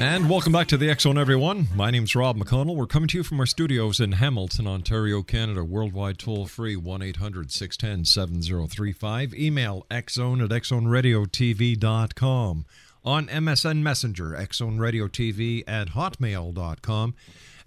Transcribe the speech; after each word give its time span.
And 0.00 0.28
welcome 0.30 0.50
back 0.50 0.66
to 0.68 0.78
the 0.78 0.96
Zone, 0.98 1.18
everyone. 1.18 1.68
My 1.74 1.90
name's 1.90 2.16
Rob 2.16 2.38
McConnell. 2.38 2.74
We're 2.74 2.86
coming 2.86 3.08
to 3.08 3.18
you 3.18 3.22
from 3.22 3.38
our 3.38 3.44
studios 3.44 4.00
in 4.00 4.12
Hamilton, 4.12 4.66
Ontario, 4.66 5.22
Canada. 5.22 5.62
Worldwide 5.62 6.18
toll 6.18 6.46
free 6.46 6.74
1 6.74 7.02
800 7.02 7.52
610 7.52 8.06
7035. 8.06 9.34
Email 9.34 9.84
xzone 9.90 10.42
at 10.42 10.48
xzoneradiotv.com. 10.48 12.64
On 13.04 13.26
MSN 13.26 13.82
Messenger, 13.82 14.30
xzoneradiotv 14.30 15.64
at 15.68 15.88
hotmail.com. 15.88 17.14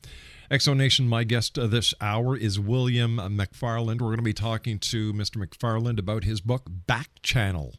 Exonation, 0.50 1.06
my 1.06 1.22
guest 1.22 1.56
uh, 1.56 1.68
this 1.68 1.94
hour 2.00 2.36
is 2.36 2.58
William 2.58 3.18
McFarland. 3.18 4.00
We're 4.00 4.08
going 4.08 4.16
to 4.16 4.22
be 4.22 4.32
talking 4.32 4.80
to 4.80 5.12
Mr. 5.12 5.36
McFarland 5.36 6.00
about 6.00 6.24
his 6.24 6.40
book, 6.40 6.64
Back 6.68 7.08
Channel 7.22 7.76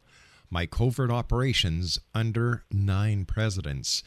My 0.50 0.66
Covert 0.68 1.12
Operations 1.12 2.00
Under 2.16 2.64
Nine 2.72 3.26
Presidents. 3.26 4.04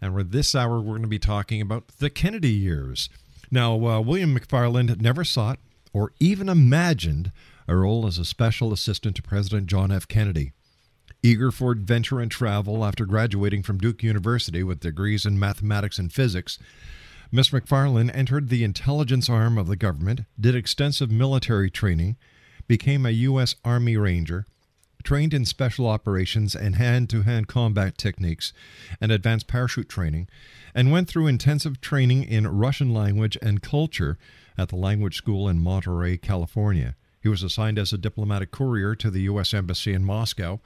And 0.00 0.14
for 0.14 0.24
this 0.24 0.52
hour, 0.52 0.80
we're 0.80 0.94
going 0.94 1.02
to 1.02 1.08
be 1.08 1.20
talking 1.20 1.60
about 1.60 1.86
the 1.98 2.10
Kennedy 2.10 2.50
years. 2.50 3.08
Now, 3.52 3.74
uh, 3.74 4.00
William 4.00 4.36
McFarland 4.36 5.00
never 5.00 5.22
sought 5.22 5.60
or 5.92 6.12
even 6.18 6.48
imagined 6.48 7.30
a 7.68 7.76
role 7.76 8.04
as 8.08 8.18
a 8.18 8.24
special 8.24 8.72
assistant 8.72 9.14
to 9.14 9.22
President 9.22 9.68
John 9.68 9.92
F. 9.92 10.08
Kennedy. 10.08 10.50
Eager 11.22 11.52
for 11.52 11.70
adventure 11.70 12.18
and 12.18 12.32
travel 12.32 12.84
after 12.84 13.06
graduating 13.06 13.62
from 13.62 13.78
Duke 13.78 14.02
University 14.02 14.64
with 14.64 14.80
degrees 14.80 15.24
in 15.24 15.38
mathematics 15.38 16.00
and 16.00 16.12
physics, 16.12 16.58
Mr. 17.32 17.58
McFarland 17.58 18.14
entered 18.14 18.50
the 18.50 18.62
intelligence 18.62 19.30
arm 19.30 19.56
of 19.56 19.66
the 19.66 19.76
government, 19.76 20.20
did 20.38 20.54
extensive 20.54 21.10
military 21.10 21.70
training, 21.70 22.16
became 22.68 23.06
a 23.06 23.10
U.S. 23.10 23.54
Army 23.64 23.96
Ranger, 23.96 24.44
trained 25.02 25.32
in 25.32 25.46
special 25.46 25.86
operations 25.86 26.54
and 26.54 26.76
hand 26.76 27.08
to 27.08 27.22
hand 27.22 27.48
combat 27.48 27.96
techniques 27.96 28.52
and 29.00 29.10
advanced 29.10 29.46
parachute 29.46 29.88
training, 29.88 30.28
and 30.74 30.92
went 30.92 31.08
through 31.08 31.26
intensive 31.26 31.80
training 31.80 32.22
in 32.24 32.46
Russian 32.46 32.92
language 32.92 33.38
and 33.40 33.62
culture 33.62 34.18
at 34.58 34.68
the 34.68 34.76
Language 34.76 35.16
School 35.16 35.48
in 35.48 35.58
Monterey, 35.58 36.18
California. 36.18 36.96
He 37.22 37.30
was 37.30 37.42
assigned 37.42 37.78
as 37.78 37.94
a 37.94 37.98
diplomatic 37.98 38.50
courier 38.50 38.94
to 38.96 39.10
the 39.10 39.22
U.S. 39.22 39.54
Embassy 39.54 39.94
in 39.94 40.04
Moscow. 40.04 40.60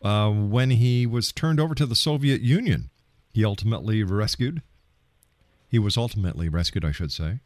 Uh, 0.00 0.30
when 0.30 0.70
he 0.70 1.06
was 1.06 1.32
turned 1.32 1.58
over 1.58 1.74
to 1.74 1.86
the 1.86 1.96
Soviet 1.96 2.40
Union, 2.40 2.90
he 3.32 3.44
ultimately 3.44 4.04
rescued 4.04 4.62
he 5.74 5.78
was 5.80 5.96
ultimately 5.96 6.48
rescued, 6.48 6.84
I 6.84 6.92
should 6.92 7.10
say, 7.10 7.40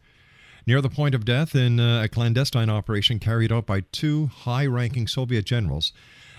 near 0.66 0.82
the 0.82 0.90
point 0.90 1.14
of 1.14 1.24
death 1.24 1.54
in 1.54 1.80
uh, 1.80 2.02
a 2.02 2.10
clandestine 2.10 2.68
operation 2.68 3.18
carried 3.18 3.50
out 3.50 3.64
by 3.64 3.84
two 3.90 4.26
high 4.26 4.66
ranking 4.66 5.06
Soviet 5.06 5.46
generals 5.46 5.94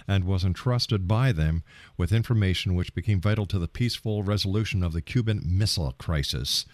and 0.07 0.23
was 0.23 0.43
entrusted 0.43 1.07
by 1.07 1.31
them 1.31 1.63
with 1.97 2.13
information 2.13 2.75
which 2.75 2.93
became 2.93 3.19
vital 3.19 3.47
to 3.47 3.57
the 3.57 3.67
peaceful 3.67 4.21
resolution 4.21 4.83
of 4.83 4.93
the 4.93 5.01
Cuban 5.01 5.41
Missile 5.43 5.95
Crisis. 5.97 6.67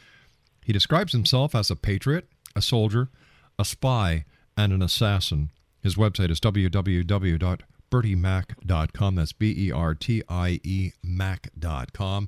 He 0.65 0.73
describes 0.73 1.13
himself 1.13 1.55
as 1.55 1.71
a 1.71 1.77
patriot, 1.77 2.27
a 2.53 2.61
soldier, 2.61 3.07
a 3.57 3.63
spy, 3.63 4.25
and 4.57 4.73
an 4.73 4.81
assassin. 4.81 5.49
His 5.81 5.95
website 5.95 6.29
is 6.29 6.41
www.bertiemac.com. 6.41 9.15
That's 9.15 9.31
B 9.31 9.55
E 9.57 9.71
R 9.71 9.95
T 9.95 10.23
I 10.27 10.59
E 10.61 10.91
Mac.com. 11.01 12.27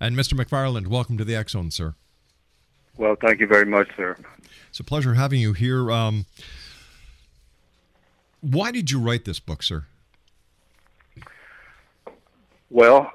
And 0.00 0.16
Mr. 0.16 0.34
McFarland, 0.34 0.86
welcome 0.86 1.18
to 1.18 1.24
the 1.24 1.42
Zone, 1.48 1.70
sir. 1.70 1.94
Well, 2.96 3.16
thank 3.20 3.40
you 3.40 3.46
very 3.46 3.66
much, 3.66 3.88
sir. 3.96 4.16
It's 4.68 4.80
a 4.80 4.84
pleasure 4.84 5.14
having 5.14 5.40
you 5.40 5.52
here. 5.52 5.90
Um, 5.90 6.26
why 8.40 8.70
did 8.70 8.90
you 8.90 9.00
write 9.00 9.24
this 9.24 9.40
book, 9.40 9.62
sir? 9.62 9.86
Well, 12.70 13.10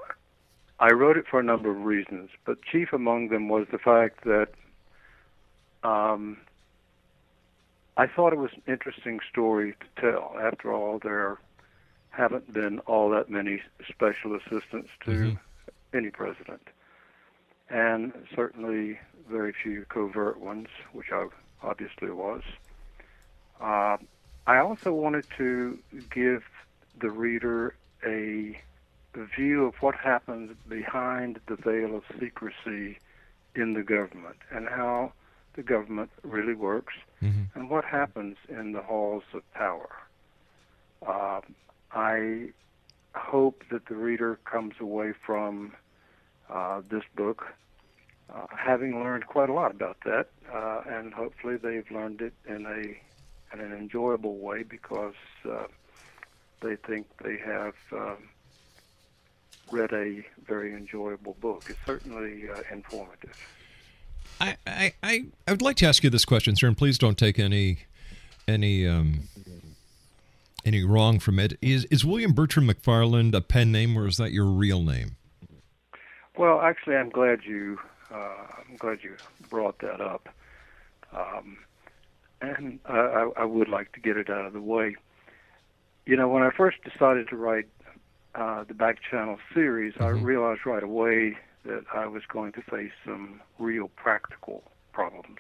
I 0.80 0.92
wrote 0.92 1.18
it 1.18 1.26
for 1.30 1.40
a 1.40 1.44
number 1.44 1.70
of 1.70 1.84
reasons, 1.84 2.30
but 2.46 2.62
chief 2.64 2.92
among 2.92 3.30
them 3.30 3.48
was 3.50 3.68
the 3.72 3.78
fact 3.78 4.24
that 4.24 4.50
um, 5.84 6.38
I 7.98 8.08
thought 8.08 8.34
it 8.34 8.40
was 8.40 8.52
an 8.54 8.64
interesting 8.68 9.20
story 9.30 9.76
to 9.80 10.02
tell. 10.02 10.36
After 10.42 10.74
all, 10.74 11.00
there 11.00 11.38
haven't 12.10 12.52
been 12.54 12.80
all 12.80 13.10
that 13.12 13.30
many 13.30 13.62
special 13.88 14.36
assistants 14.36 14.90
to 15.06 15.12
Mhm. 15.12 15.40
Any 15.94 16.10
president, 16.10 16.68
and 17.70 18.14
certainly 18.36 19.00
very 19.30 19.54
few 19.54 19.86
covert 19.86 20.40
ones, 20.40 20.68
which 20.92 21.08
I 21.12 21.28
obviously 21.62 22.10
was. 22.12 22.42
Uh, 23.62 23.98
I 24.46 24.58
also 24.58 24.92
wanted 24.94 25.26
to 25.38 25.80
give 26.14 26.44
the 27.00 27.10
reader 27.10 27.76
a 28.06 28.58
view 29.38 29.66
of 29.66 29.76
what 29.82 29.96
happens 29.96 30.52
behind 30.68 31.40
the 31.48 31.56
veil 31.56 31.96
of 31.96 32.04
secrecy 32.20 32.98
in 33.56 33.74
the 33.74 33.84
government 33.84 34.38
and 34.52 34.68
how 34.68 35.14
the 35.54 35.62
government 35.64 36.10
really 36.24 36.56
works 36.56 36.96
Mhm. 37.22 37.46
and 37.54 37.70
what 37.70 37.86
happens 37.86 38.38
in 38.50 38.72
the 38.72 38.82
halls 38.82 39.24
of 39.34 39.50
power. 39.54 39.90
Uh, 41.06 41.42
I 41.94 42.50
hope 43.16 43.64
that 43.70 43.86
the 43.86 43.96
reader 43.96 44.38
comes 44.46 44.74
away 44.80 45.14
from 45.14 45.74
uh, 46.54 46.82
this 46.90 47.04
book 47.16 47.46
uh, 48.34 48.46
having 48.56 49.04
learned 49.04 49.28
quite 49.28 49.50
a 49.50 49.54
lot 49.54 49.72
about 49.72 49.98
that, 50.06 50.28
uh, 50.54 50.82
and 50.88 51.14
hopefully 51.14 51.58
they've 51.58 51.90
learned 51.92 52.22
it 52.22 52.34
in 52.48 52.66
a 52.66 53.54
in 53.54 53.60
an 53.60 53.74
enjoyable 53.74 54.38
way 54.38 54.64
because 54.64 55.14
uh, 55.50 55.66
they 56.62 56.76
think 56.76 57.06
they 57.24 57.38
have 57.38 57.76
um, 57.92 58.18
read 59.72 59.92
a 59.94 60.26
very 60.48 60.74
enjoyable 60.74 61.36
book. 61.40 61.66
It's 61.70 61.80
certainly 61.86 62.50
uh, 62.50 62.62
informative. 62.72 63.38
I, 64.42 64.58
I, 64.66 64.94
I, 65.04 65.26
I 65.48 65.52
would 65.52 65.62
like 65.62 65.76
to 65.78 65.86
ask 65.86 66.04
you 66.04 66.10
this 66.10 66.26
question, 66.26 66.56
sir, 66.56 66.68
and 66.68 66.78
please 66.78 66.98
don't 66.98 67.18
take 67.18 67.38
any 67.38 67.80
any 68.48 68.88
um, 68.88 69.28
any 70.66 70.84
wrong 70.84 71.20
from 71.20 71.40
it. 71.40 71.58
Is 71.62 71.86
is 71.86 72.06
William 72.06 72.34
Bertrand 72.34 72.70
McFarland 72.70 73.36
a 73.36 73.42
pen 73.42 73.72
name, 73.72 73.98
or 73.98 74.08
is 74.08 74.18
that 74.18 74.32
your 74.32 74.46
real 74.46 74.82
name? 74.82 75.18
Well, 76.38 76.62
actually, 76.62 76.96
I'm 76.96 77.10
glad 77.10 77.40
you 77.46 77.78
uh, 78.14 78.48
I'm 78.70 78.78
glad 78.78 79.00
you 79.04 79.16
brought 79.50 79.80
that 79.80 80.02
up, 80.02 80.30
um, 81.16 81.58
and 82.42 82.80
I, 82.86 82.98
I, 82.98 83.30
I 83.42 83.46
would 83.46 83.70
like 83.70 83.92
to 83.94 84.00
get 84.00 84.18
it 84.18 84.30
out 84.30 84.46
of 84.46 84.54
the 84.54 84.62
way. 84.62 84.96
You 86.06 86.18
know, 86.18 86.28
when 86.28 86.44
I 86.44 86.50
first 86.56 86.78
decided 86.84 87.28
to 87.30 87.38
write 87.38 87.68
uh, 88.36 88.64
the 88.68 88.74
Back 88.74 88.98
Channel 89.10 89.38
series, 89.54 89.94
I 90.00 90.08
Mhm. 90.10 90.24
realized 90.24 90.66
right 90.66 90.84
away 90.84 91.38
that 91.66 91.86
I 91.94 92.08
was 92.08 92.24
going 92.32 92.52
to 92.54 92.62
face 92.62 92.92
some 93.06 93.42
real 93.58 93.88
practical 93.96 94.64
problems. 94.92 95.40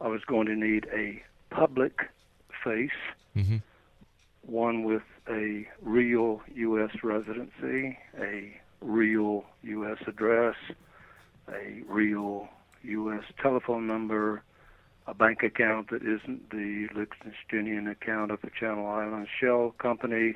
I 0.00 0.08
was 0.08 0.24
going 0.26 0.46
to 0.48 0.54
need 0.56 0.86
a 0.92 1.22
public 1.50 2.10
face, 2.62 2.90
Mm-hmm. 3.36 3.56
one 4.42 4.84
with 4.84 5.02
a 5.28 5.66
real 5.82 6.42
U.S. 6.54 6.90
residency, 7.02 7.98
a 8.20 8.60
real 8.80 9.44
U.S. 9.62 9.98
address, 10.06 10.56
a 11.48 11.82
real 11.88 12.48
U.S. 12.82 13.24
telephone 13.42 13.86
number, 13.86 14.42
a 15.06 15.14
bank 15.14 15.42
account 15.42 15.90
that 15.90 16.02
isn't 16.02 16.50
the 16.50 16.86
Liechtensteinian 16.94 17.90
account 17.90 18.30
of 18.30 18.40
the 18.42 18.50
Channel 18.58 18.86
Islands 18.86 19.28
Shell 19.40 19.74
Company, 19.78 20.34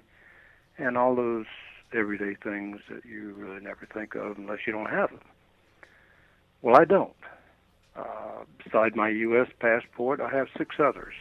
and 0.78 0.96
all 0.96 1.14
those 1.14 1.46
everyday 1.94 2.36
things 2.42 2.80
that 2.90 3.04
you 3.04 3.34
really 3.34 3.60
never 3.60 3.88
think 3.92 4.14
of 4.14 4.36
unless 4.38 4.58
you 4.66 4.72
don't 4.72 4.90
have 4.90 5.10
them. 5.10 5.20
Well, 6.62 6.76
I 6.76 6.84
don't. 6.84 7.14
Uh, 7.96 8.44
beside 8.62 8.94
my 8.94 9.08
U.S. 9.08 9.48
passport, 9.58 10.20
I 10.20 10.28
have 10.30 10.48
six 10.56 10.76
others. 10.78 11.14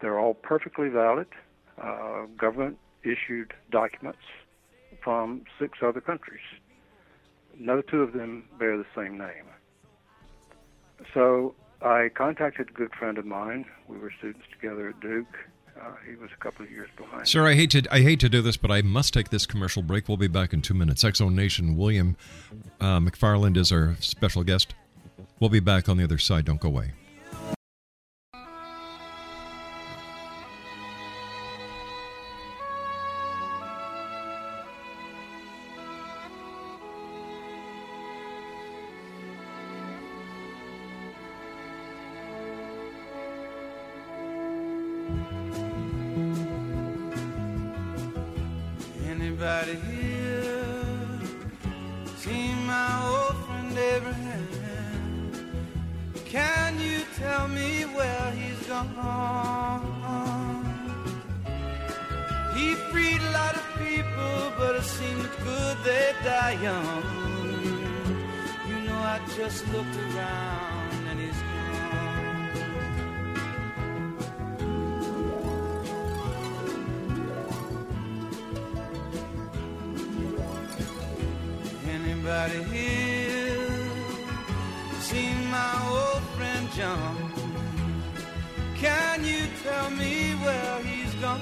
They're 0.00 0.18
all 0.18 0.34
perfectly 0.34 0.88
valid, 0.88 1.28
uh, 1.80 2.26
government 2.38 2.78
issued 3.04 3.54
documents 3.70 4.18
from 5.02 5.42
six 5.58 5.78
other 5.82 6.00
countries. 6.00 6.40
No 7.58 7.82
two 7.82 8.02
of 8.02 8.12
them 8.12 8.44
bear 8.58 8.76
the 8.76 8.86
same 8.94 9.18
name. 9.18 9.44
So 11.14 11.54
I 11.82 12.10
contacted 12.14 12.68
a 12.70 12.72
good 12.72 12.94
friend 12.94 13.18
of 13.18 13.26
mine. 13.26 13.64
We 13.88 13.98
were 13.98 14.12
students 14.18 14.46
together 14.52 14.88
at 14.88 15.00
Duke. 15.00 15.26
Uh, 15.80 15.92
he 16.08 16.14
was 16.16 16.30
a 16.34 16.42
couple 16.42 16.64
of 16.64 16.70
years 16.70 16.88
behind. 16.96 17.26
Sir, 17.26 17.46
I 17.46 17.54
hate 17.54 17.70
to 17.70 17.82
I 17.90 18.00
hate 18.00 18.20
to 18.20 18.28
do 18.28 18.42
this, 18.42 18.56
but 18.56 18.70
I 18.70 18.82
must 18.82 19.14
take 19.14 19.30
this 19.30 19.46
commercial 19.46 19.82
break. 19.82 20.08
We'll 20.08 20.18
be 20.18 20.28
back 20.28 20.52
in 20.52 20.60
two 20.62 20.74
minutes. 20.74 21.04
Exo 21.04 21.32
Nation, 21.32 21.76
William 21.76 22.16
uh, 22.80 22.98
McFarland 22.98 23.56
is 23.56 23.72
our 23.72 23.96
special 24.00 24.42
guest. 24.44 24.74
We'll 25.38 25.50
be 25.50 25.60
back 25.60 25.88
on 25.88 25.96
the 25.96 26.04
other 26.04 26.18
side. 26.18 26.44
Don't 26.44 26.60
go 26.60 26.68
away. 26.68 26.92
Anybody 82.30 82.62
here 82.78 83.68
seen 85.00 85.50
my 85.50 85.72
old 85.90 86.22
friend 86.36 86.68
John? 86.76 87.16
Can 88.76 89.24
you 89.24 89.48
tell 89.64 89.90
me 89.90 90.34
where 90.34 90.80
he's 90.84 91.12
gone? 91.14 91.40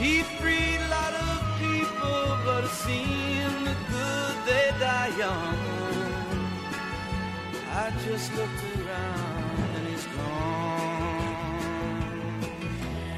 He 0.00 0.22
freed 0.38 0.80
a 0.80 0.88
lot 0.88 1.14
of 1.28 1.36
people, 1.60 2.38
but 2.46 2.64
it 2.64 2.70
seemed 2.70 3.76
good 3.92 4.36
they 4.46 4.72
die 4.80 5.12
young. 5.18 5.58
I 7.72 7.92
just 8.06 8.34
looked 8.36 8.55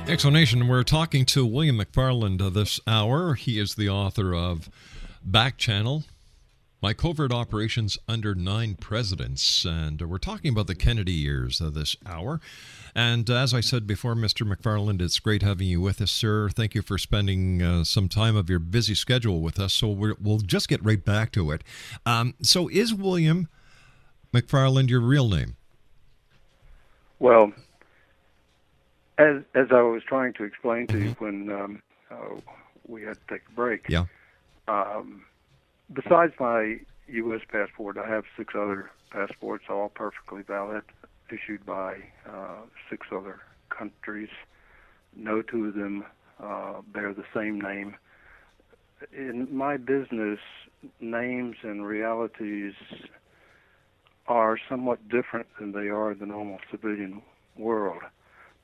Exonation, 0.08 0.66
we're 0.68 0.84
talking 0.84 1.26
to 1.26 1.44
William 1.44 1.78
McFarland 1.78 2.54
this 2.54 2.80
hour. 2.86 3.34
He 3.34 3.58
is 3.58 3.74
the 3.74 3.90
author 3.90 4.34
of 4.34 4.70
Back 5.22 5.58
Channel, 5.58 6.04
My 6.80 6.94
Covert 6.94 7.30
Operations 7.30 7.98
Under 8.08 8.34
Nine 8.34 8.74
Presidents. 8.76 9.66
And 9.66 10.00
we're 10.00 10.16
talking 10.16 10.50
about 10.50 10.66
the 10.66 10.74
Kennedy 10.74 11.12
years 11.12 11.60
uh, 11.60 11.68
this 11.68 11.94
hour. 12.06 12.40
And 12.94 13.28
as 13.28 13.52
I 13.52 13.60
said 13.60 13.86
before, 13.86 14.14
Mr. 14.14 14.50
McFarland, 14.50 15.02
it's 15.02 15.20
great 15.20 15.42
having 15.42 15.66
you 15.66 15.82
with 15.82 16.00
us, 16.00 16.10
sir. 16.10 16.48
Thank 16.48 16.74
you 16.74 16.80
for 16.80 16.96
spending 16.96 17.60
uh, 17.60 17.84
some 17.84 18.08
time 18.08 18.34
of 18.34 18.48
your 18.48 18.60
busy 18.60 18.94
schedule 18.94 19.42
with 19.42 19.60
us. 19.60 19.74
So 19.74 19.88
we're, 19.88 20.14
we'll 20.18 20.38
just 20.38 20.70
get 20.70 20.82
right 20.82 21.04
back 21.04 21.32
to 21.32 21.50
it. 21.50 21.62
Um, 22.06 22.32
so, 22.40 22.68
is 22.68 22.94
William 22.94 23.46
McFarland 24.32 24.88
your 24.88 25.00
real 25.00 25.28
name? 25.28 25.56
Well, 27.18 27.52
as 29.18 29.42
as 29.54 29.66
I 29.72 29.82
was 29.82 30.02
trying 30.08 30.32
to 30.34 30.44
explain 30.44 30.88
to 30.88 30.98
you 30.98 31.16
when 31.18 31.50
um, 31.50 31.82
uh, 32.10 32.40
we 32.86 33.02
had 33.02 33.18
to 33.26 33.34
take 33.34 33.42
a 33.48 33.52
break, 33.54 33.86
Yeah. 33.88 34.04
um, 34.68 35.24
besides 35.92 36.32
my 36.40 36.76
U.S. 37.08 37.40
passport, 37.50 37.96
I 37.98 38.08
have 38.08 38.24
six 38.36 38.54
other 38.54 38.90
passports, 39.10 39.64
all 39.68 39.88
perfectly 39.88 40.42
valid, 40.42 40.82
issued 41.30 41.64
by 41.66 41.96
uh, 42.28 42.62
six 42.90 43.06
other 43.12 43.40
countries. 43.76 44.28
No 45.16 45.42
two 45.42 45.66
of 45.66 45.74
them 45.74 46.04
uh, 46.42 46.80
bear 46.92 47.12
the 47.12 47.24
same 47.34 47.60
name. 47.60 47.96
In 49.16 49.48
my 49.54 49.76
business, 49.76 50.38
names 51.00 51.56
and 51.62 51.86
realities 51.86 52.74
are 54.26 54.58
somewhat 54.68 55.08
different 55.08 55.46
than 55.58 55.72
they 55.72 55.88
are 55.88 56.12
in 56.12 56.18
the 56.18 56.26
normal 56.26 56.58
civilian 56.70 57.22
world. 57.56 58.02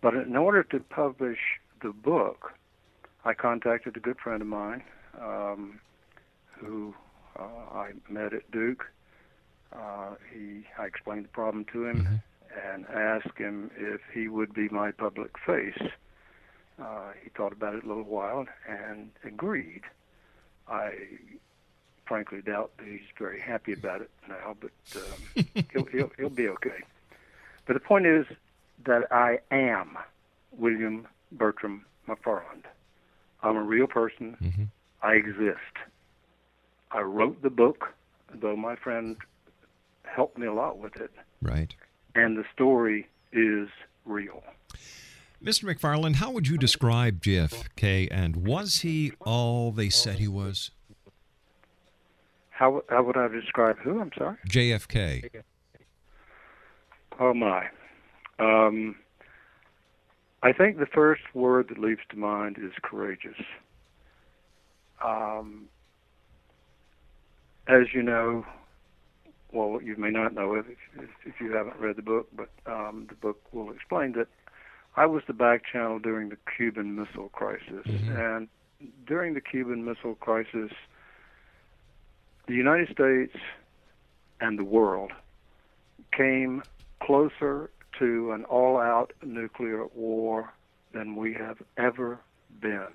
But 0.05 0.13
in 0.17 0.37
order 0.37 0.63
to 0.65 0.81
publish 0.81 1.39
the 1.81 1.89
book, 1.89 2.53
I 3.25 3.33
contacted 3.33 3.97
a 3.97 4.01
good 4.01 4.19
friend 4.19 4.43
of 4.43 4.49
mine 4.49 4.83
um, 5.19 5.81
who 6.59 6.95
uh, 7.39 7.43
I 7.73 7.93
met 8.11 8.35
at 8.35 8.51
Duke, 8.51 8.85
uh, 9.73 10.17
he, 10.31 10.65
I 10.79 10.85
explained 10.85 11.25
the 11.25 11.31
problem 11.31 11.65
to 11.73 11.87
him 11.87 12.21
and 12.71 12.87
asked 12.89 13.39
him 13.39 13.71
if 13.79 14.03
he 14.13 14.29
would 14.29 14.53
be 14.53 14.69
my 14.69 14.91
public 14.91 15.39
face. 15.39 15.81
Uh, 16.79 17.13
he 17.23 17.31
thought 17.31 17.55
about 17.55 17.75
it 17.75 17.85
a 17.85 17.89
little 17.89 18.03
while 18.03 18.45
and 18.69 19.11
agreed. 19.25 19.85
I 20.69 20.93
frankly 22.05 22.43
doubt 22.43 22.73
that 22.77 22.87
he's 22.87 23.09
very 23.19 23.41
happy 23.41 23.73
about 23.73 24.03
it 24.03 24.11
now, 24.29 24.55
but 24.61 24.71
um, 24.97 25.47
he'll, 25.73 25.87
he'll, 25.87 26.11
he'll 26.19 26.29
be 26.29 26.49
okay. 26.49 26.83
But 27.65 27.73
the 27.73 27.81
point 27.81 28.05
is 28.05 28.27
that 28.87 29.11
I 29.11 29.39
am 29.51 29.97
William 30.53 31.07
Bertrand 31.33 31.83
McFarland. 32.09 32.65
I'm 33.43 33.57
a 33.57 33.63
real 33.63 33.87
person. 33.87 34.37
Mm-hmm. 34.43 34.65
I 35.03 35.13
exist. 35.15 35.59
I 36.91 37.01
wrote 37.01 37.43
the 37.43 37.51
book, 37.51 37.93
though 38.41 38.57
my 38.57 38.77
friend 38.77 39.17
helped 40.05 40.39
me 40.39 40.47
a 40.47 40.53
lot 40.53 40.79
with 40.79 40.97
it, 40.97 41.11
Right. 41.43 41.75
and 42.15 42.37
the 42.37 42.45
story 42.55 43.09
is 43.33 43.69
real. 44.05 44.43
Mr. 45.43 45.65
McFarland, 45.65 46.17
how 46.17 46.31
would 46.31 46.47
you 46.49 46.57
describe 46.57 47.21
JFK, 47.21 48.09
and 48.11 48.37
was 48.37 48.81
he 48.81 49.13
all 49.21 49.73
they 49.73 49.91
said 49.91 50.19
he 50.19 50.29
was? 50.29 50.71
How, 52.51 52.83
how 52.89 53.03
would 53.03 53.17
I 53.17 53.29
describe 53.29 53.77
who? 53.79 54.01
I'm 54.01 54.13
sorry. 54.17 54.37
JFK. 54.49 55.43
Oh 57.19 57.35
my. 57.35 57.67
Um, 58.39 58.97
I 60.43 60.53
think 60.53 60.79
the 60.79 60.87
first 60.87 61.23
word 61.35 61.69
that 61.69 61.79
leaps 61.79 62.03
to 62.11 62.17
mind 62.17 62.59
is 62.59 62.73
courageous. 62.83 63.41
Um, 65.05 65.69
as 67.67 67.95
you 67.95 68.03
know, 68.03 68.45
well, 69.53 69.81
you 69.83 69.97
may 69.97 70.11
not 70.11 70.35
know 70.35 70.55
it 70.55 70.67
if, 70.99 71.09
if 71.25 71.41
you 71.41 71.53
haven't 71.53 71.77
read 71.77 71.97
the 71.97 72.03
book, 72.03 72.29
but 72.37 72.51
um, 72.67 73.07
the 73.09 73.15
book 73.15 73.41
will 73.53 73.71
explain 73.71 74.13
that 74.13 74.27
I 74.97 75.07
was 75.07 75.23
the 75.27 75.33
back 75.33 75.63
channel 75.71 75.99
during 75.99 76.29
the 76.29 76.37
Cuban 76.57 76.95
Missile 76.95 77.31
Crisis, 77.31 77.87
and 77.87 78.49
during 79.07 79.35
the 79.35 79.41
Cuban 79.41 79.85
Missile 79.85 80.15
Crisis, 80.17 80.71
the 82.47 82.55
United 82.55 82.91
States 82.91 83.37
and 84.41 84.59
the 84.59 84.65
world 84.65 85.13
came 86.13 86.63
closer 87.01 87.71
to 87.99 88.33
an 88.33 88.45
all 88.45 88.79
out 88.79 89.13
nuclear 89.23 89.87
war 89.95 90.53
than 90.93 91.17
we 91.17 91.35
have 91.35 91.59
ever 91.77 92.21
been. 92.61 92.93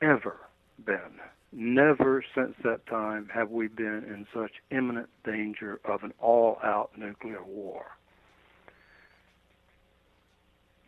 Ever 0.00 0.36
been. 0.84 1.20
Never 1.50 2.22
since 2.34 2.54
that 2.62 2.86
time 2.86 3.28
have 3.32 3.50
we 3.50 3.68
been 3.68 4.04
in 4.04 4.26
such 4.34 4.52
imminent 4.70 5.08
danger 5.24 5.80
of 5.84 6.02
an 6.02 6.12
all 6.20 6.58
out 6.62 6.90
nuclear 6.96 7.42
war. 7.42 7.86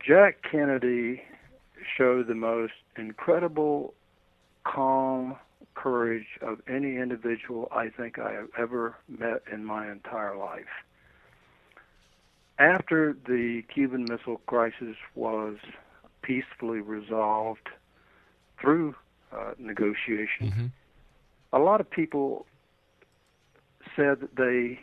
Jack 0.05 0.37
Kennedy 0.49 1.21
showed 1.97 2.27
the 2.27 2.35
most 2.35 2.73
incredible 2.97 3.93
calm 4.63 5.35
courage 5.75 6.27
of 6.41 6.59
any 6.67 6.97
individual 6.97 7.67
I 7.71 7.89
think 7.89 8.19
I 8.19 8.31
have 8.33 8.49
ever 8.57 8.95
met 9.07 9.43
in 9.51 9.65
my 9.65 9.91
entire 9.91 10.37
life. 10.37 10.65
After 12.61 13.17
the 13.25 13.63
Cuban 13.73 14.05
Missile 14.07 14.39
Crisis 14.45 14.95
was 15.15 15.57
peacefully 16.21 16.79
resolved 16.79 17.69
through 18.59 18.93
uh, 19.31 19.53
negotiation, 19.57 20.71
a 21.51 21.57
lot 21.57 21.81
of 21.81 21.89
people 21.89 22.45
said 23.95 24.19
that 24.21 24.35
they 24.35 24.79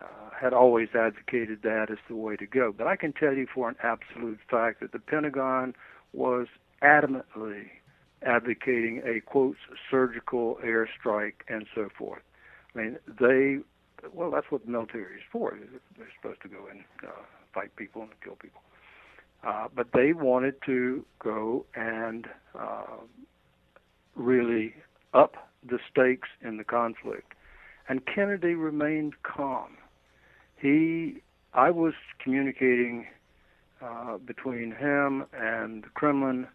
uh, 0.00 0.06
had 0.40 0.52
always 0.52 0.90
advocated 0.94 1.62
that 1.62 1.90
as 1.90 1.98
the 2.08 2.14
way 2.14 2.36
to 2.36 2.46
go. 2.46 2.72
But 2.76 2.86
I 2.86 2.94
can 2.94 3.12
tell 3.12 3.34
you 3.34 3.48
for 3.52 3.68
an 3.68 3.76
absolute 3.82 4.38
fact 4.48 4.78
that 4.78 4.92
the 4.92 5.00
Pentagon 5.00 5.74
was 6.12 6.46
adamantly 6.80 7.70
advocating 8.22 9.02
a 9.04 9.20
quote 9.20 9.56
surgical 9.90 10.60
airstrike 10.64 11.42
and 11.48 11.66
so 11.74 11.88
forth. 11.98 12.22
I 12.74 12.78
mean, 12.78 12.98
they 13.18 13.58
well, 14.12 14.30
that's 14.30 14.46
what 14.50 14.64
the 14.64 14.70
military 14.70 15.16
is 15.16 15.22
for. 15.30 15.58
They're 15.96 16.08
supposed 16.20 16.42
to 16.42 16.48
go 16.48 16.66
and 16.70 16.80
uh, 17.02 17.22
fight 17.54 17.74
people 17.76 18.02
and 18.02 18.10
kill 18.22 18.36
people. 18.36 18.60
Uh, 19.46 19.68
but 19.74 19.88
they 19.92 20.12
wanted 20.12 20.54
to 20.66 21.04
go 21.22 21.64
and 21.74 22.26
uh, 22.58 22.96
really 24.14 24.74
up 25.14 25.34
the 25.68 25.78
stakes 25.90 26.28
in 26.42 26.56
the 26.56 26.64
conflict. 26.64 27.32
And 27.88 28.00
Kennedy 28.06 28.54
remained 28.54 29.14
calm. 29.22 29.76
He, 30.56 31.22
I 31.54 31.70
was 31.70 31.92
communicating 32.22 33.06
uh, 33.82 34.18
between 34.18 34.72
him 34.72 35.26
and 35.32 35.84
the 35.84 35.88
Kremlin 35.94 36.48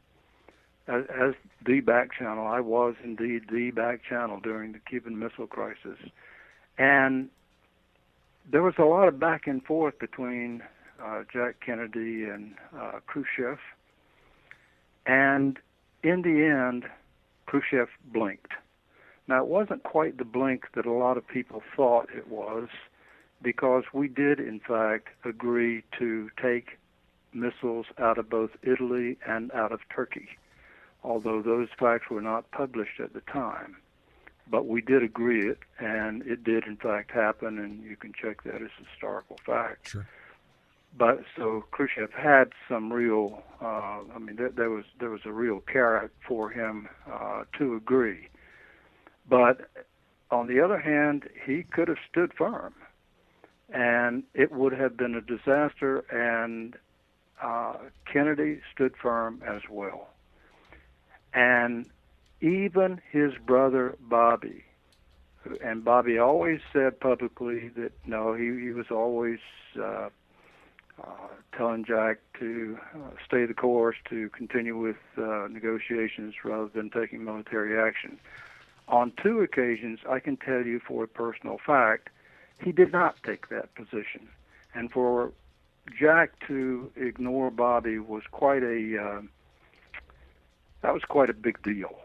as, 0.87 1.03
as 1.09 1.33
the 1.65 1.79
back 1.79 2.09
channel. 2.17 2.47
I 2.47 2.59
was 2.59 2.95
indeed 3.03 3.43
the 3.51 3.71
back 3.71 4.01
channel 4.07 4.39
during 4.41 4.73
the 4.73 4.79
Cuban 4.79 5.17
Missile 5.19 5.47
Crisis, 5.47 5.99
and 6.81 7.29
there 8.51 8.63
was 8.63 8.73
a 8.79 8.85
lot 8.85 9.07
of 9.07 9.19
back 9.19 9.45
and 9.45 9.63
forth 9.63 9.99
between 9.99 10.63
uh, 10.99 11.21
Jack 11.31 11.59
Kennedy 11.63 12.23
and 12.23 12.55
uh, 12.75 12.99
Khrushchev, 13.05 13.59
and 15.05 15.59
in 16.01 16.23
the 16.23 16.43
end, 16.43 16.85
Khrushchev 17.45 17.89
blinked. 18.11 18.53
Now, 19.27 19.43
it 19.43 19.47
wasn't 19.47 19.83
quite 19.83 20.17
the 20.17 20.25
blink 20.25 20.65
that 20.73 20.87
a 20.87 20.91
lot 20.91 21.17
of 21.17 21.27
people 21.27 21.61
thought 21.75 22.09
it 22.15 22.27
was, 22.27 22.67
because 23.43 23.83
we 23.93 24.07
did, 24.07 24.39
in 24.39 24.59
fact, 24.59 25.09
agree 25.23 25.83
to 25.99 26.31
take 26.41 26.79
missiles 27.31 27.85
out 27.99 28.17
of 28.17 28.27
both 28.27 28.49
Italy 28.63 29.17
and 29.27 29.51
out 29.51 29.71
of 29.71 29.81
Turkey, 29.95 30.29
although 31.03 31.43
those 31.43 31.69
facts 31.77 32.09
were 32.09 32.21
not 32.21 32.49
published 32.49 32.99
at 32.99 33.13
the 33.13 33.21
time. 33.21 33.77
But 34.51 34.67
we 34.67 34.81
did 34.81 35.01
agree 35.01 35.47
it, 35.47 35.59
and 35.79 36.21
it 36.23 36.43
did, 36.43 36.65
in 36.65 36.75
fact, 36.75 37.11
happen, 37.11 37.57
and 37.57 37.81
you 37.83 37.95
can 37.95 38.11
check 38.11 38.43
that 38.43 38.61
as 38.61 38.69
historical 38.85 39.37
fact. 39.45 39.91
Sure. 39.91 40.05
But 40.97 41.23
so 41.37 41.63
Khrushchev 41.71 42.11
had 42.11 42.51
some 42.67 42.91
real, 42.91 43.43
uh, 43.61 43.99
I 44.13 44.19
mean, 44.19 44.35
there, 44.35 44.49
there 44.49 44.69
was 44.69 44.83
there 44.99 45.09
was 45.09 45.21
a 45.23 45.31
real 45.31 45.61
carrot 45.61 46.11
for 46.27 46.49
him 46.49 46.89
uh, 47.09 47.45
to 47.59 47.75
agree. 47.75 48.27
But 49.29 49.69
on 50.29 50.47
the 50.47 50.59
other 50.59 50.79
hand, 50.79 51.29
he 51.45 51.63
could 51.63 51.87
have 51.87 52.01
stood 52.09 52.33
firm, 52.33 52.73
and 53.69 54.23
it 54.33 54.51
would 54.51 54.73
have 54.73 54.97
been 54.97 55.15
a 55.15 55.21
disaster. 55.21 56.03
And 56.11 56.75
uh, 57.41 57.77
Kennedy 58.11 58.59
stood 58.73 58.95
firm 59.01 59.41
as 59.47 59.61
well. 59.69 60.09
And 61.33 61.89
even 62.41 63.01
his 63.11 63.33
brother 63.45 63.95
Bobby, 64.01 64.63
and 65.63 65.83
Bobby 65.83 66.17
always 66.17 66.59
said 66.73 66.99
publicly 66.99 67.69
that 67.69 67.91
no, 68.05 68.33
he, 68.33 68.45
he 68.59 68.71
was 68.71 68.87
always 68.91 69.39
uh, 69.79 70.09
uh, 71.01 71.27
telling 71.57 71.83
Jack 71.85 72.19
to 72.39 72.77
uh, 72.95 73.09
stay 73.25 73.45
the 73.45 73.53
course, 73.53 73.95
to 74.09 74.29
continue 74.29 74.77
with 74.77 74.97
uh, 75.17 75.47
negotiations 75.49 76.35
rather 76.43 76.67
than 76.67 76.89
taking 76.89 77.23
military 77.23 77.79
action. 77.79 78.19
On 78.87 79.11
two 79.21 79.41
occasions, 79.41 79.99
I 80.09 80.19
can 80.19 80.37
tell 80.37 80.65
you 80.65 80.79
for 80.79 81.03
a 81.03 81.07
personal 81.07 81.59
fact, 81.65 82.09
he 82.63 82.71
did 82.71 82.91
not 82.91 83.15
take 83.23 83.49
that 83.49 83.73
position. 83.73 84.27
And 84.75 84.91
for 84.91 85.31
Jack 85.97 86.33
to 86.47 86.91
ignore 86.95 87.49
Bobby 87.51 87.99
was 87.99 88.23
quite 88.31 88.63
a 88.63 89.01
uh, 89.01 89.21
that 90.81 90.93
was 90.93 91.03
quite 91.03 91.29
a 91.29 91.33
big 91.33 91.61
deal, 91.63 91.99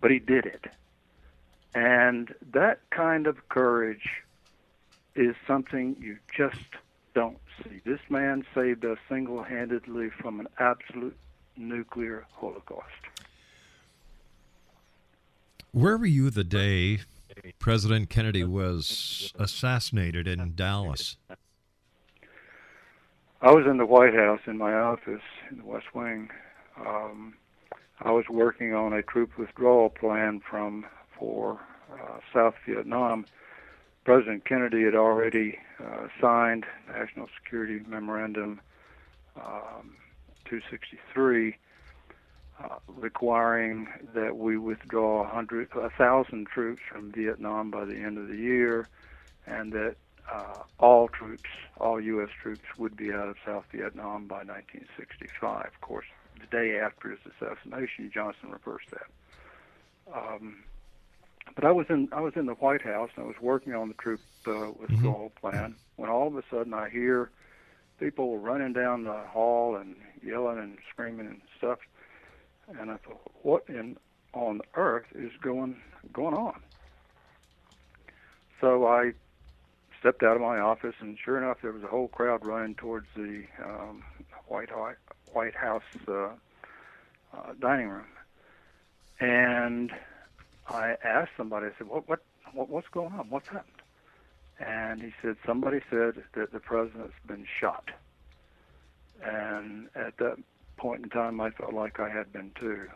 but 0.00 0.10
he 0.10 0.18
did 0.18 0.46
it. 0.46 0.66
And 1.74 2.34
that 2.52 2.80
kind 2.90 3.26
of 3.26 3.48
courage 3.48 4.08
is 5.14 5.34
something 5.46 5.96
you 6.00 6.18
just 6.36 6.58
don't 7.14 7.38
see. 7.62 7.80
This 7.84 8.00
man 8.08 8.44
saved 8.54 8.84
us 8.84 8.98
single-handedly 9.08 10.10
from 10.20 10.40
an 10.40 10.48
absolute 10.58 11.16
nuclear 11.56 12.26
holocaust. 12.32 12.88
Where 15.72 15.96
were 15.96 16.06
you 16.06 16.30
the 16.30 16.44
day 16.44 17.00
President 17.58 18.08
Kennedy 18.10 18.44
was 18.44 19.32
assassinated 19.38 20.28
in 20.28 20.54
Dallas? 20.54 21.16
I 23.40 23.52
was 23.52 23.66
in 23.66 23.76
the 23.76 23.86
White 23.86 24.14
House 24.14 24.40
in 24.46 24.56
my 24.56 24.72
office 24.72 25.22
in 25.50 25.58
the 25.58 25.64
West 25.64 25.94
Wing. 25.94 26.30
Um, 26.78 27.34
I 28.00 28.10
was 28.10 28.28
working 28.28 28.74
on 28.74 28.92
a 28.92 29.02
troop 29.02 29.38
withdrawal 29.38 29.88
plan 29.88 30.40
from 30.40 30.86
for 31.18 31.60
uh, 31.92 32.18
South 32.32 32.54
Vietnam. 32.66 33.24
President 34.04 34.44
Kennedy 34.44 34.84
had 34.84 34.94
already 34.94 35.58
uh, 35.82 36.08
signed 36.20 36.66
National 36.88 37.28
Security 37.38 37.80
Memorandum 37.88 38.60
um, 39.36 39.96
263, 40.44 41.56
uh, 42.62 42.68
requiring 42.88 43.88
that 44.14 44.36
we 44.36 44.58
withdraw 44.58 45.22
100, 45.22 45.74
1,000 45.74 46.46
troops 46.46 46.82
from 46.90 47.12
Vietnam 47.12 47.70
by 47.70 47.84
the 47.84 47.96
end 47.96 48.18
of 48.18 48.28
the 48.28 48.36
year, 48.36 48.88
and 49.46 49.72
that 49.72 49.96
uh, 50.30 50.62
all 50.78 51.08
troops, 51.08 51.50
all 51.78 52.00
U.S. 52.00 52.30
troops, 52.42 52.64
would 52.78 52.96
be 52.96 53.12
out 53.12 53.28
of 53.28 53.36
South 53.44 53.64
Vietnam 53.72 54.26
by 54.26 54.44
1965. 54.44 55.66
Of 55.66 55.80
course, 55.80 56.06
the 56.50 56.56
day 56.56 56.78
after 56.78 57.10
his 57.10 57.20
assassination, 57.26 58.10
Johnson 58.12 58.50
reversed 58.50 58.90
that. 58.90 60.16
Um, 60.16 60.62
but 61.54 61.64
I 61.64 61.72
was 61.72 61.86
in 61.88 62.08
I 62.12 62.20
was 62.20 62.34
in 62.36 62.46
the 62.46 62.54
White 62.54 62.82
House 62.82 63.10
and 63.16 63.24
I 63.24 63.26
was 63.26 63.36
working 63.40 63.74
on 63.74 63.88
the 63.88 63.94
troop 63.94 64.20
uh, 64.46 64.70
withdrawal 64.78 65.30
mm-hmm. 65.30 65.40
plan 65.40 65.74
when 65.96 66.10
all 66.10 66.26
of 66.26 66.36
a 66.36 66.42
sudden 66.50 66.74
I 66.74 66.88
hear 66.88 67.30
people 68.00 68.38
running 68.38 68.72
down 68.72 69.04
the 69.04 69.22
hall 69.28 69.76
and 69.76 69.96
yelling 70.22 70.58
and 70.58 70.78
screaming 70.90 71.26
and 71.26 71.40
stuff, 71.58 71.78
and 72.78 72.90
I 72.90 72.96
thought, 72.96 73.20
what 73.42 73.64
in 73.68 73.96
on 74.32 74.60
earth 74.74 75.06
is 75.14 75.30
going 75.40 75.76
going 76.12 76.34
on? 76.34 76.60
So 78.60 78.86
I 78.86 79.12
stepped 80.00 80.22
out 80.22 80.36
of 80.36 80.42
my 80.42 80.58
office, 80.58 80.94
and 81.00 81.16
sure 81.22 81.38
enough, 81.38 81.58
there 81.62 81.72
was 81.72 81.82
a 81.82 81.86
whole 81.86 82.08
crowd 82.08 82.44
running 82.44 82.74
towards 82.74 83.06
the 83.14 83.44
um, 83.64 84.02
White 84.46 84.70
White 85.32 85.54
House 85.54 85.82
uh, 86.08 86.12
uh, 86.12 86.28
dining 87.60 87.88
room, 87.88 88.06
and 89.20 89.90
I 90.68 90.96
asked 91.02 91.32
somebody. 91.36 91.66
I 91.66 91.70
said, 91.78 91.88
"What 91.88 92.08
what, 92.08 92.20
what 92.52 92.68
what's 92.68 92.88
going 92.88 93.12
on? 93.14 93.30
What's 93.30 93.48
happened?" 93.48 93.82
And 94.60 95.02
he 95.02 95.12
said, 95.22 95.36
"Somebody 95.44 95.80
said 95.90 96.22
that 96.34 96.52
the 96.52 96.60
president's 96.60 97.14
been 97.26 97.46
shot." 97.60 97.90
And 99.22 99.88
at 99.94 100.16
that 100.18 100.36
point 100.76 101.04
in 101.04 101.10
time, 101.10 101.40
I 101.40 101.50
felt 101.50 101.72
like 101.72 102.00
I 102.00 102.08
had 102.08 102.32
been 102.32 102.50
too. 102.58 102.88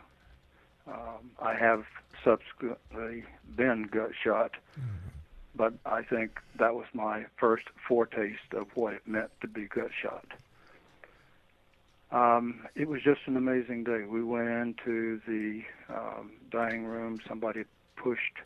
Um, 0.87 1.31
I 1.41 1.53
have 1.53 1.85
subsequently 2.23 3.23
been 3.55 3.83
gut 3.83 4.11
shot, 4.21 4.53
mm-hmm. 4.79 4.89
but 5.55 5.73
I 5.85 6.01
think 6.01 6.39
that 6.57 6.75
was 6.75 6.85
my 6.93 7.25
first 7.37 7.65
foretaste 7.87 8.53
of 8.53 8.67
what 8.75 8.93
it 8.93 9.07
meant 9.07 9.29
to 9.41 9.47
be 9.47 9.65
gut 9.65 9.91
shot. 10.01 10.25
Um, 12.11 12.61
it 12.75 12.87
was 12.87 13.01
just 13.03 13.21
an 13.27 13.37
amazing 13.37 13.83
day. 13.83 14.03
We 14.09 14.23
went 14.23 14.49
into 14.49 15.21
the 15.27 15.61
um, 15.93 16.31
dining 16.51 16.85
room. 16.85 17.19
Somebody 17.27 17.65
pushed 17.95 18.39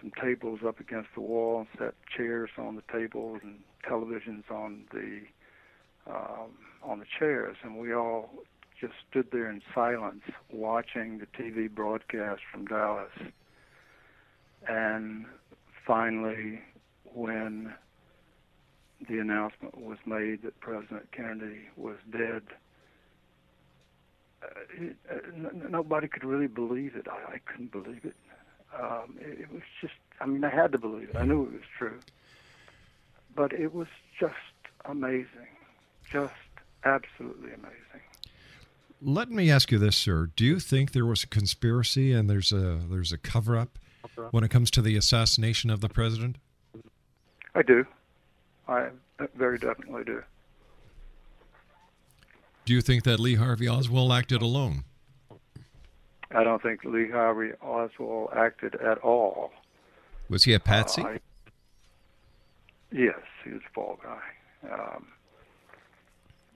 some 0.00 0.12
tables 0.22 0.60
up 0.66 0.78
against 0.78 1.08
the 1.14 1.20
wall, 1.20 1.60
and 1.60 1.68
set 1.78 1.94
chairs 2.16 2.50
on 2.58 2.76
the 2.76 2.82
tables, 2.92 3.40
and 3.42 3.58
televisions 3.88 4.48
on 4.50 4.84
the 4.92 5.22
um, 6.06 6.50
on 6.82 6.98
the 6.98 7.06
chairs, 7.18 7.56
and 7.62 7.78
we 7.78 7.94
all 7.94 8.30
just 8.80 8.94
stood 9.08 9.28
there 9.30 9.48
in 9.48 9.62
silence 9.72 10.22
watching 10.50 11.18
the 11.18 11.26
TV 11.26 11.70
broadcast 11.70 12.40
from 12.50 12.66
Dallas. 12.66 13.12
And 14.68 15.26
finally, 15.86 16.60
when 17.14 17.72
the 19.08 19.18
announcement 19.18 19.78
was 19.78 19.98
made 20.04 20.42
that 20.42 20.58
President 20.58 21.12
Kennedy 21.12 21.68
was 21.76 21.96
dead, 22.10 22.42
uh, 24.42 25.14
n- 25.34 25.66
nobody 25.70 26.08
could 26.08 26.24
really 26.24 26.46
believe 26.46 26.96
it. 26.96 27.06
I, 27.08 27.34
I 27.34 27.38
couldn't 27.44 27.72
believe 27.72 28.04
it. 28.04 28.16
Um, 28.78 29.16
it. 29.20 29.40
It 29.40 29.52
was 29.52 29.62
just, 29.80 29.94
I 30.20 30.26
mean, 30.26 30.44
I 30.44 30.50
had 30.50 30.72
to 30.72 30.78
believe 30.78 31.10
it. 31.10 31.16
I 31.16 31.24
knew 31.24 31.44
it 31.44 31.52
was 31.52 31.62
true. 31.78 31.98
But 33.34 33.52
it 33.52 33.74
was 33.74 33.88
just 34.18 34.34
amazing. 34.84 35.48
Just 36.10 36.34
absolutely 36.84 37.52
amazing. 37.52 38.02
Let 39.00 39.30
me 39.30 39.50
ask 39.50 39.72
you 39.72 39.78
this, 39.78 39.96
sir. 39.96 40.30
Do 40.36 40.44
you 40.44 40.60
think 40.60 40.92
there 40.92 41.06
was 41.06 41.24
a 41.24 41.26
conspiracy 41.26 42.12
and 42.12 42.30
there's 42.30 42.52
a 42.52 42.78
there's 42.88 43.12
a 43.12 43.18
cover 43.18 43.56
up 43.56 43.78
when 44.30 44.44
it 44.44 44.50
comes 44.50 44.70
to 44.72 44.82
the 44.82 44.96
assassination 44.96 45.70
of 45.70 45.80
the 45.80 45.88
president? 45.88 46.36
I 47.54 47.62
do. 47.62 47.84
I 48.68 48.90
very 49.34 49.58
definitely 49.58 50.04
do. 50.04 50.22
Do 52.64 52.72
you 52.72 52.80
think 52.80 53.04
that 53.04 53.18
Lee 53.18 53.34
Harvey 53.34 53.68
Oswald 53.68 54.12
acted 54.12 54.40
alone? 54.40 54.84
I 56.34 56.44
don't 56.44 56.62
think 56.62 56.84
Lee 56.84 57.10
Harvey 57.10 57.52
Oswald 57.60 58.30
acted 58.34 58.76
at 58.76 58.98
all. 58.98 59.50
Was 60.28 60.44
he 60.44 60.54
a 60.54 60.60
patsy? 60.60 61.02
Uh, 61.02 61.06
I, 61.06 61.20
yes, 62.92 63.20
he 63.44 63.50
was 63.50 63.60
a 63.68 63.72
fall 63.74 63.98
guy. 64.02 64.72
Um, 64.72 65.06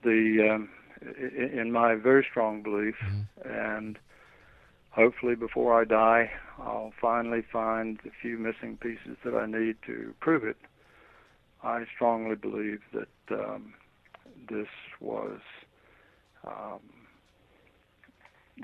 the 0.03 0.49
um, 0.53 0.69
in 1.01 1.71
my 1.71 1.95
very 1.95 2.25
strong 2.29 2.63
belief, 2.63 2.95
mm-hmm. 3.03 3.49
and 3.49 3.99
hopefully 4.91 5.35
before 5.35 5.79
I 5.79 5.83
die, 5.83 6.31
I'll 6.57 6.93
finally 6.99 7.43
find 7.51 7.99
the 8.03 8.11
few 8.21 8.37
missing 8.37 8.77
pieces 8.77 9.17
that 9.23 9.35
I 9.35 9.45
need 9.45 9.75
to 9.85 10.13
prove 10.21 10.43
it. 10.43 10.57
I 11.63 11.85
strongly 11.93 12.35
believe 12.35 12.79
that 12.93 13.09
um, 13.31 13.73
this 14.49 14.67
was 14.99 15.39
um, 16.47 16.79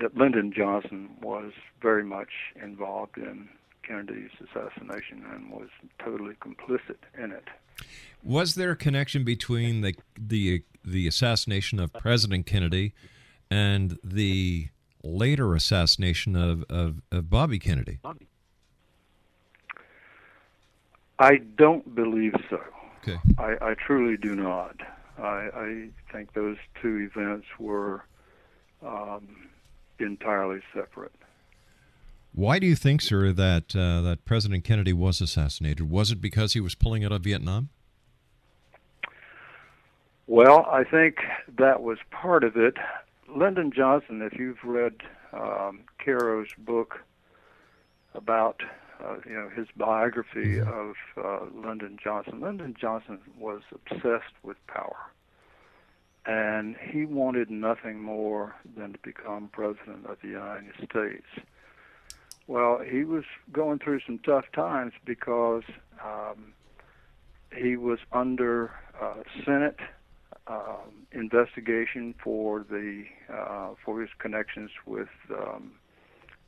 that 0.00 0.16
Lyndon 0.16 0.52
Johnson 0.56 1.10
was 1.22 1.52
very 1.80 2.04
much 2.04 2.30
involved 2.60 3.16
in 3.16 3.48
Kennedy's 3.82 4.30
assassination 4.40 5.24
and 5.32 5.50
was 5.50 5.68
totally 6.02 6.34
complicit 6.40 6.96
in 7.22 7.32
it. 7.32 7.44
Was 8.22 8.54
there 8.54 8.70
a 8.70 8.76
connection 8.76 9.24
between 9.24 9.82
the 9.82 9.94
the 10.18 10.62
the 10.84 11.06
assassination 11.06 11.78
of 11.80 11.92
President 11.92 12.46
Kennedy 12.46 12.92
and 13.50 13.98
the 14.02 14.68
later 15.02 15.54
assassination 15.54 16.34
of, 16.36 16.64
of, 16.68 17.02
of 17.12 17.30
Bobby 17.30 17.58
Kennedy? 17.58 18.00
I 21.18 21.36
don't 21.56 21.94
believe 21.94 22.34
so. 22.50 22.60
Okay. 23.02 23.18
I, 23.38 23.56
I 23.60 23.74
truly 23.74 24.16
do 24.16 24.34
not. 24.34 24.76
I, 25.18 25.48
I 25.54 25.88
think 26.12 26.32
those 26.32 26.56
two 26.80 27.08
events 27.10 27.46
were 27.58 28.04
um, 28.84 29.48
entirely 29.98 30.60
separate. 30.74 31.12
Why 32.32 32.58
do 32.58 32.66
you 32.66 32.74
think, 32.74 33.00
sir, 33.00 33.32
that 33.32 33.76
uh, 33.76 34.00
that 34.02 34.24
President 34.24 34.64
Kennedy 34.64 34.92
was 34.92 35.20
assassinated? 35.20 35.88
Was 35.88 36.10
it 36.10 36.20
because 36.20 36.54
he 36.54 36.60
was 36.60 36.74
pulling 36.74 37.04
out 37.04 37.12
of 37.12 37.22
Vietnam? 37.22 37.68
Well, 40.26 40.66
I 40.70 40.84
think 40.84 41.18
that 41.58 41.82
was 41.82 41.98
part 42.10 42.42
of 42.42 42.56
it. 42.56 42.74
Lyndon 43.28 43.70
Johnson, 43.74 44.22
if 44.22 44.38
you've 44.38 44.62
read 44.64 44.94
um, 45.32 45.80
Caro's 45.98 46.48
book 46.58 47.00
about 48.14 48.62
uh, 49.02 49.16
you 49.26 49.34
know 49.34 49.48
his 49.48 49.66
biography 49.76 50.56
mm-hmm. 50.56 50.68
of 50.68 50.96
uh, 51.24 51.66
Lyndon 51.66 51.98
Johnson, 52.02 52.40
Lyndon 52.40 52.74
Johnson 52.78 53.18
was 53.38 53.62
obsessed 53.72 54.34
with 54.42 54.56
power, 54.66 54.96
and 56.26 56.76
he 56.76 57.04
wanted 57.04 57.50
nothing 57.50 58.00
more 58.00 58.54
than 58.76 58.92
to 58.92 58.98
become 59.02 59.48
president 59.52 60.06
of 60.06 60.18
the 60.22 60.28
United 60.28 60.74
States. 60.76 61.26
Well, 62.46 62.80
he 62.86 63.04
was 63.04 63.24
going 63.52 63.78
through 63.78 64.00
some 64.04 64.18
tough 64.18 64.44
times 64.52 64.92
because 65.04 65.62
um, 66.04 66.52
he 67.56 67.76
was 67.76 67.98
under 68.12 68.70
uh, 69.00 69.22
Senate 69.44 69.78
um, 70.46 71.06
investigation 71.12 72.14
for 72.22 72.64
the 72.68 73.04
uh, 73.32 73.70
for 73.84 74.00
his 74.00 74.10
connections 74.18 74.70
with 74.84 75.08
um, 75.30 75.72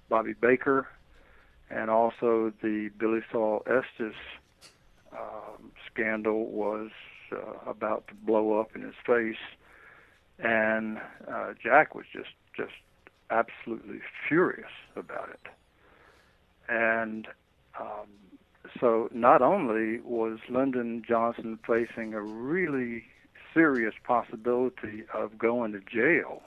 Bobby 0.08 0.34
Baker, 0.34 0.86
and 1.70 1.90
also 1.90 2.52
the 2.62 2.90
Billie 2.98 3.22
Sol 3.32 3.62
Estes 3.66 4.14
um, 5.12 5.72
scandal 5.90 6.46
was 6.46 6.90
uh, 7.32 7.70
about 7.70 8.06
to 8.08 8.14
blow 8.14 8.60
up 8.60 8.74
in 8.74 8.82
his 8.82 8.94
face, 9.04 9.36
and 10.38 10.98
uh, 11.30 11.54
Jack 11.62 11.94
was 11.94 12.06
just 12.12 12.30
just 12.56 12.74
absolutely 13.30 14.00
furious 14.28 14.70
about 14.94 15.30
it. 15.30 15.50
And 16.68 17.26
um, 17.78 18.08
so 18.80 19.08
not 19.12 19.42
only 19.42 20.00
was 20.00 20.38
Lyndon 20.48 21.02
Johnson 21.06 21.58
facing 21.66 22.14
a 22.14 22.20
really 22.20 23.04
serious 23.54 23.94
possibility 24.04 25.04
of 25.12 25.38
going 25.38 25.72
to 25.72 25.80
jail 25.80 26.42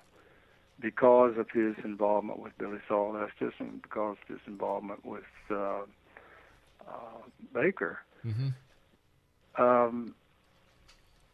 because 0.80 1.38
of 1.38 1.50
his 1.52 1.76
involvement 1.84 2.40
with 2.40 2.58
Billie 2.58 2.80
Sol 2.88 3.18
Estes 3.18 3.54
and 3.60 3.82
because 3.82 4.18
of 4.22 4.28
his 4.28 4.40
involvement 4.48 5.06
with 5.06 5.24
uh, 5.52 5.82
uh, 6.88 7.22
Baker. 7.54 8.00
Mm-hmm. 8.26 9.62
Um, 9.62 10.16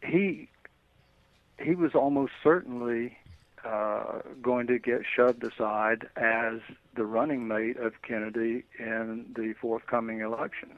he 0.03 0.49
he 1.59 1.75
was 1.75 1.95
almost 1.95 2.33
certainly 2.43 3.17
uh, 3.65 4.19
going 4.41 4.67
to 4.67 4.77
get 4.77 5.01
shoved 5.15 5.43
aside 5.43 6.07
as 6.15 6.59
the 6.95 7.05
running 7.05 7.47
mate 7.47 7.77
of 7.77 7.93
Kennedy 8.01 8.63
in 8.77 9.25
the 9.35 9.53
forthcoming 9.59 10.19
election. 10.19 10.71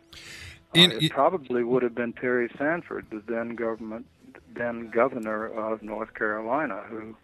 In, 0.74 0.92
uh, 0.92 0.96
it, 0.96 1.04
it 1.04 1.12
probably 1.12 1.64
would 1.64 1.84
have 1.84 1.96
been 1.96 2.14
Terry 2.14 2.50
Sanford, 2.58 3.08
the 3.10 3.22
then 3.28 3.56
government, 3.56 4.06
then 4.54 4.90
governor 4.90 5.46
of 5.48 5.82
North 5.82 6.14
Carolina, 6.14 6.84
who, 6.88 7.16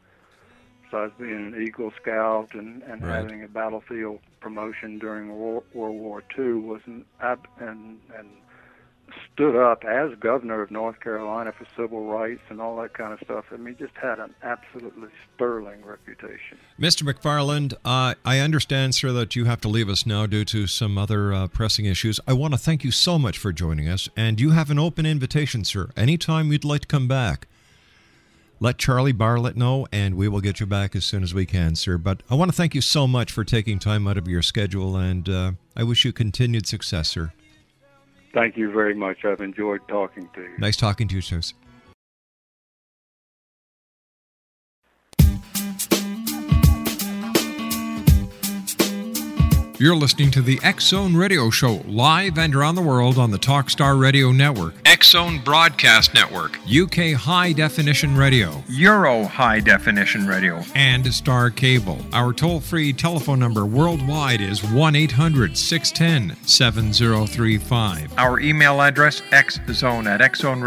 besides 0.94 1.14
being 1.20 1.54
an 1.54 1.62
Eagle 1.62 1.92
Scout 2.02 2.50
and, 2.54 2.84
and 2.84 3.04
right. 3.04 3.16
having 3.16 3.44
a 3.44 3.48
battlefield 3.48 4.20
promotion 4.40 5.00
during 5.00 5.30
World, 5.38 5.64
World 5.74 6.00
War 6.00 6.24
II, 6.38 6.54
was 6.54 6.82
an 6.86 7.06
ab- 7.22 7.48
and 7.60 8.00
and 8.18 8.30
stood 9.32 9.56
up 9.56 9.84
as 9.84 10.12
governor 10.20 10.64
of 10.64 10.72
North 10.72 11.00
Carolina 11.00 11.52
for 11.52 11.68
civil 11.76 12.06
rights 12.06 12.42
and 12.50 12.60
all 12.60 12.82
that 12.82 12.94
kind 12.94 13.14
of 13.14 13.20
stuff. 13.24 13.46
I 13.52 13.58
mean, 13.58 13.76
just 13.78 13.96
had 13.96 14.18
an 14.18 14.34
absolutely 14.42 15.10
sterling 15.36 15.86
reputation. 15.86 16.58
Mr. 16.80 17.04
McFarland, 17.04 17.74
uh, 17.86 18.16
I 18.26 18.40
understand, 18.40 18.96
sir, 18.96 19.12
that 19.12 19.36
you 19.36 19.46
have 19.46 19.62
to 19.62 19.68
leave 19.68 19.88
us 19.88 20.08
now 20.08 20.26
due 20.26 20.46
to 20.46 20.66
some 20.66 20.98
other 20.98 21.32
uh, 21.32 21.48
pressing 21.48 21.86
issues. 21.86 22.20
I 22.28 22.34
want 22.34 22.54
to 22.54 22.60
thank 22.60 22.84
you 22.84 22.92
so 22.92 23.20
much 23.20 23.38
for 23.38 23.52
joining 23.52 23.88
us, 23.88 24.10
and 24.18 24.40
you 24.40 24.52
have 24.52 24.72
an 24.72 24.80
open 24.80 25.06
invitation, 25.06 25.64
sir. 25.64 25.90
Anytime 25.96 26.52
you'd 26.52 26.66
like 26.66 26.82
to 26.82 26.88
come 26.88 27.08
back, 27.08 27.48
let 28.64 28.78
Charlie 28.78 29.12
Bartlett 29.12 29.58
know, 29.58 29.86
and 29.92 30.16
we 30.16 30.30
will 30.30 30.40
get 30.40 30.62
you 30.62 30.66
back 30.66 30.96
as 30.96 31.04
soon 31.04 31.22
as 31.22 31.34
we 31.34 31.46
can, 31.46 31.76
sir. 31.76 31.98
But 31.98 32.24
I 32.30 32.36
want 32.36 32.50
to 32.50 32.56
thank 32.56 32.74
you 32.74 32.80
so 32.80 33.06
much 33.06 33.30
for 33.30 33.44
taking 33.44 33.78
time 33.78 34.08
out 34.08 34.18
of 34.18 34.26
your 34.26 34.42
schedule, 34.42 34.96
and 34.96 35.28
uh, 35.28 35.52
I 35.76 35.84
wish 35.84 36.06
you 36.06 36.14
continued 36.14 36.66
success, 36.66 37.10
sir. 37.10 37.34
Thank 38.34 38.56
you 38.56 38.72
very 38.72 38.96
much. 38.96 39.26
I've 39.26 39.42
enjoyed 39.42 39.82
talking 39.90 40.30
to 40.34 40.42
you. 40.42 40.58
Nice 40.58 40.78
talking 40.78 41.10
to 41.10 41.16
you, 41.16 41.22
sir. 41.22 41.42
You're 49.84 49.98
listening 49.98 50.32
to 50.32 50.42
the 50.42 50.62
X 50.64 50.86
Zone 50.86 51.14
Radio 51.14 51.50
Show 51.50 51.82
live 51.86 52.38
and 52.38 52.56
around 52.56 52.76
the 52.76 52.82
world 52.82 53.18
on 53.18 53.32
the 53.32 53.38
Talkstar 53.38 54.00
Radio 54.00 54.32
Network, 54.32 54.76
X 54.86 55.10
Zone 55.10 55.42
Broadcast 55.44 56.14
Network, 56.14 56.58
UK 56.66 57.12
High 57.12 57.52
Definition 57.52 58.16
Radio, 58.16 58.64
Euro 58.70 59.26
High 59.26 59.60
Definition 59.60 60.26
Radio, 60.26 60.64
and 60.74 61.14
Star 61.14 61.50
Cable. 61.50 62.00
Our 62.14 62.32
toll 62.32 62.62
free 62.62 62.94
telephone 62.94 63.40
number 63.40 63.66
worldwide 63.66 64.40
is 64.40 64.64
1 64.64 64.96
800 64.96 65.58
610 65.58 66.42
7035. 66.48 68.14
Our 68.18 68.40
email 68.40 68.82
address 68.82 69.20
xzone 69.32 70.06
at 70.06 70.22
xzone. 70.32 70.66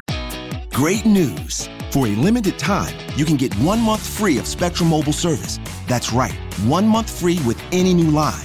Great 0.74 1.06
news! 1.06 1.70
For 1.90 2.06
a 2.06 2.10
limited 2.16 2.58
time, 2.58 2.94
you 3.16 3.24
can 3.24 3.38
get 3.38 3.54
one 3.60 3.80
month 3.80 4.06
free 4.06 4.36
of 4.36 4.46
Spectrum 4.46 4.90
Mobile 4.90 5.14
service. 5.14 5.58
That's 5.86 6.12
right, 6.12 6.34
one 6.66 6.86
month 6.86 7.18
free 7.18 7.40
with 7.46 7.58
any 7.72 7.94
new 7.94 8.10
line. 8.10 8.44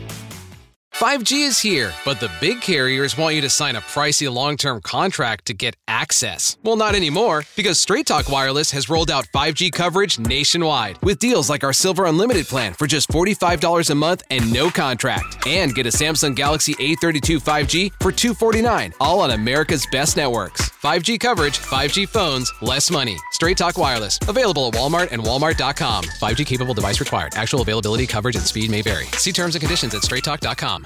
5G 1.01 1.47
is 1.47 1.59
here, 1.59 1.91
but 2.05 2.19
the 2.19 2.29
big 2.39 2.61
carriers 2.61 3.17
want 3.17 3.33
you 3.33 3.41
to 3.41 3.49
sign 3.49 3.75
a 3.75 3.81
pricey 3.81 4.31
long 4.31 4.55
term 4.55 4.79
contract 4.81 5.45
to 5.45 5.55
get 5.55 5.75
access. 5.87 6.59
Well, 6.61 6.75
not 6.75 6.93
anymore, 6.93 7.41
because 7.55 7.79
Straight 7.79 8.05
Talk 8.05 8.29
Wireless 8.29 8.69
has 8.69 8.87
rolled 8.87 9.09
out 9.09 9.25
5G 9.33 9.71
coverage 9.71 10.19
nationwide 10.19 10.99
with 11.01 11.17
deals 11.17 11.49
like 11.49 11.63
our 11.63 11.73
Silver 11.73 12.05
Unlimited 12.05 12.45
plan 12.45 12.75
for 12.75 12.85
just 12.85 13.09
$45 13.09 13.89
a 13.89 13.95
month 13.95 14.21
and 14.29 14.53
no 14.53 14.69
contract. 14.69 15.47
And 15.47 15.73
get 15.73 15.87
a 15.87 15.89
Samsung 15.89 16.35
Galaxy 16.35 16.75
A32 16.75 17.41
5G 17.41 17.93
for 17.99 18.11
249, 18.11 18.93
all 18.99 19.21
on 19.21 19.31
America's 19.31 19.87
best 19.91 20.17
networks. 20.17 20.69
5G 20.69 21.19
coverage, 21.19 21.57
5G 21.57 22.07
phones, 22.09 22.53
less 22.61 22.91
money. 22.91 23.17
Straight 23.31 23.57
Talk 23.57 23.75
Wireless. 23.75 24.19
Available 24.27 24.67
at 24.67 24.75
Walmart 24.75 25.11
and 25.11 25.23
Walmart.com. 25.23 26.03
5G 26.03 26.45
capable 26.45 26.75
device 26.75 26.99
required. 26.99 27.33
Actual 27.33 27.63
availability, 27.63 28.05
coverage, 28.05 28.35
and 28.35 28.45
speed 28.45 28.69
may 28.69 28.83
vary. 28.83 29.05
See 29.17 29.31
terms 29.31 29.55
and 29.55 29.61
conditions 29.61 29.95
at 29.95 30.03
straighttalk.com. 30.03 30.85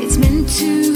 it's 0.03 0.17
meant 0.17 0.49
to 0.49 0.88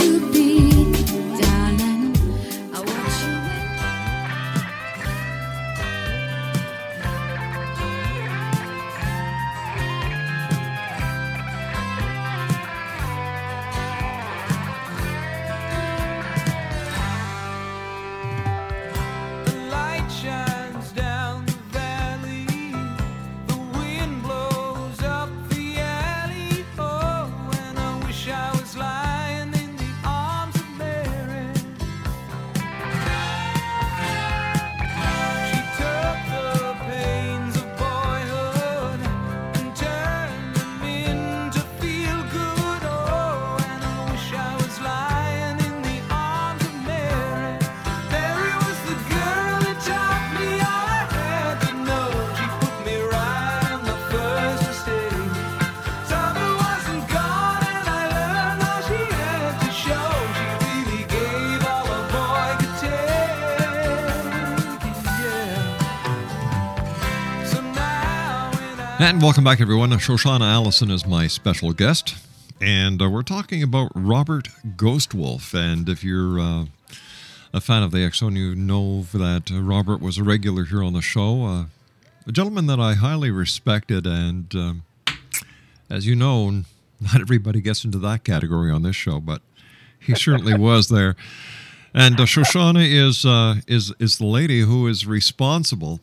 And 69.02 69.20
welcome 69.20 69.42
back, 69.42 69.60
everyone. 69.60 69.90
Shoshana 69.90 70.42
Allison 70.42 70.88
is 70.88 71.04
my 71.04 71.26
special 71.26 71.72
guest, 71.72 72.14
and 72.60 73.02
uh, 73.02 73.10
we're 73.10 73.24
talking 73.24 73.60
about 73.60 73.90
Robert 73.96 74.48
Ghostwolf. 74.76 75.54
And 75.54 75.88
if 75.88 76.04
you're 76.04 76.38
uh, 76.38 76.66
a 77.52 77.60
fan 77.60 77.82
of 77.82 77.90
the 77.90 78.04
X 78.04 78.20
Zone, 78.20 78.36
you 78.36 78.54
know 78.54 79.02
that 79.12 79.50
uh, 79.50 79.60
Robert 79.60 80.00
was 80.00 80.18
a 80.18 80.22
regular 80.22 80.66
here 80.66 80.84
on 80.84 80.92
the 80.92 81.02
show, 81.02 81.44
uh, 81.44 81.64
a 82.28 82.30
gentleman 82.30 82.66
that 82.68 82.78
I 82.78 82.94
highly 82.94 83.32
respected. 83.32 84.06
And 84.06 84.54
um, 84.54 84.84
as 85.90 86.06
you 86.06 86.14
know, 86.14 86.50
not 87.00 87.20
everybody 87.20 87.60
gets 87.60 87.84
into 87.84 87.98
that 87.98 88.22
category 88.22 88.70
on 88.70 88.84
this 88.84 88.94
show, 88.94 89.18
but 89.18 89.42
he 89.98 90.14
certainly 90.14 90.54
was 90.56 90.90
there. 90.90 91.16
And 91.92 92.20
uh, 92.20 92.22
Shoshana 92.22 92.86
is 92.88 93.26
uh, 93.26 93.62
is 93.66 93.92
is 93.98 94.18
the 94.18 94.26
lady 94.26 94.60
who 94.60 94.86
is 94.86 95.08
responsible 95.08 96.00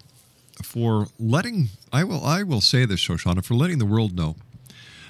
for 0.63 1.07
letting 1.19 1.69
I 1.91 2.03
will 2.03 2.23
I 2.23 2.43
will 2.43 2.61
say 2.61 2.85
this, 2.85 2.99
Shoshana, 2.99 3.43
for 3.43 3.53
letting 3.55 3.77
the 3.79 3.85
world 3.85 4.15
know 4.15 4.35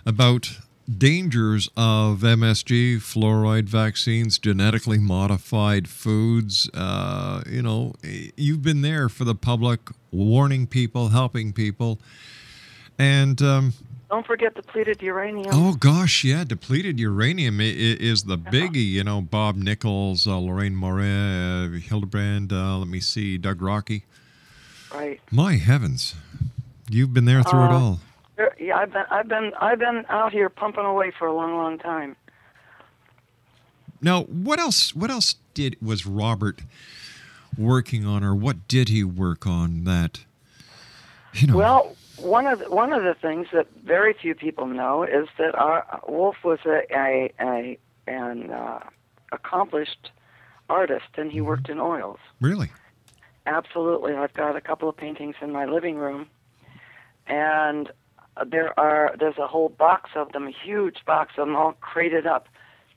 about 0.06 0.60
dangers 0.98 1.70
of 1.78 2.22
MSG, 2.22 2.98
fluoride 2.98 3.66
vaccines, 3.66 4.40
genetically 4.40 4.98
modified 4.98 5.88
foods. 5.88 6.70
Uh, 6.74 7.44
you 7.48 7.62
know, 7.62 7.94
you've 8.36 8.64
been 8.64 8.82
there 8.82 9.08
for 9.10 9.24
the 9.24 9.36
public, 9.36 9.82
warning 10.12 10.66
people, 10.66 11.10
helping 11.10 11.54
people, 11.54 12.00
and 12.98 13.40
um, 13.42 13.74
Don't 14.10 14.26
forget 14.26 14.56
depleted 14.56 15.02
uranium. 15.02 15.52
oh 15.54 15.74
gosh, 15.76 16.24
yeah, 16.24 16.44
depleted 16.44 17.00
uranium 17.00 17.60
is 17.62 18.24
the 18.24 18.38
biggie. 18.38 18.90
You 18.90 19.04
know, 19.04 19.22
Bob 19.22 19.58
Nichols, 19.58 20.26
uh, 20.26 20.32
Leuren 20.32 20.74
Moret, 20.74 21.76
uh, 21.76 21.80
Hildebrand. 21.80 22.52
Uh, 22.52 22.78
let 22.80 22.88
me 22.88 23.00
see, 23.00 23.38
Doug 23.38 23.60
Rokke. 23.60 24.02
Right. 24.94 25.20
My 25.32 25.56
heavens, 25.58 26.16
you've 26.90 27.14
been 27.14 27.26
there 27.26 27.44
through 27.44 27.66
it 27.66 27.72
Uh, 27.72 27.80
all. 27.80 28.00
There- 28.36 28.56
Yeah, 28.60 28.78
I've 28.78 28.92
been 28.94 29.06
I've 29.12 29.28
been 29.28 29.52
I've 29.60 29.80
been 29.80 30.06
out 30.10 30.32
here 30.32 30.50
pumping 30.50 30.86
away 30.86 31.12
for 31.12 31.28
a 31.28 31.34
long, 31.34 31.56
long 31.56 31.78
time. 31.78 32.16
Now, 34.02 34.24
what 34.24 34.60
else? 34.60 34.96
What 34.96 35.10
else 35.12 35.36
did 35.54 35.76
was 35.82 36.06
Robert 36.06 36.62
working 37.58 38.06
on, 38.06 38.24
or 38.24 38.34
what 38.34 38.68
did 38.68 38.88
he 38.90 39.04
work 39.04 39.46
on 39.46 39.84
that? 39.84 40.24
You 41.34 41.48
know, 41.48 41.58
Well, 41.58 41.96
one 42.18 42.48
of 42.48 42.60
the, 42.60 42.70
one 42.70 42.94
of 42.94 43.04
the 43.04 43.14
things 43.14 43.48
that 43.52 43.68
very 43.84 44.14
few 44.14 44.34
people 44.36 44.66
know 44.68 45.04
is 45.04 45.28
that 45.38 45.54
our 45.56 45.86
Wolf 46.08 46.38
was 46.44 46.60
a 46.66 46.82
a, 46.92 47.32
a 47.42 47.78
an 48.08 48.52
uh, 48.52 48.80
accomplished 49.34 50.12
artist, 50.70 51.08
and 51.18 51.32
he 51.32 51.42
worked 51.42 51.68
in 51.70 51.80
oils. 51.80 52.20
really? 52.40 52.72
Absolutely, 53.50 54.14
I've 54.14 54.34
got 54.36 54.56
a 54.56 54.62
couple 54.62 54.88
of 54.88 54.96
paintings 54.96 55.34
in 55.42 55.52
my 55.52 55.66
living 55.66 55.96
room, 55.98 56.28
and 57.26 57.90
there 58.48 58.80
are 58.80 59.16
there's 59.20 59.40
a 59.40 59.48
whole 59.48 59.70
box 59.70 60.12
of 60.16 60.32
them, 60.34 60.46
a 60.48 60.52
huge 60.52 60.98
box 61.04 61.34
of 61.36 61.48
them, 61.48 61.56
all 61.56 61.74
crated 61.82 62.28
up, 62.28 62.48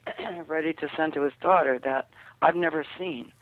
ready 0.47 0.75
to 0.75 0.89
send 0.95 1.15
to 1.15 1.23
his 1.23 1.33
daughter 1.41 1.81
that 1.85 2.11
I've 2.43 2.55
never 2.55 2.85
seen. 2.99 3.33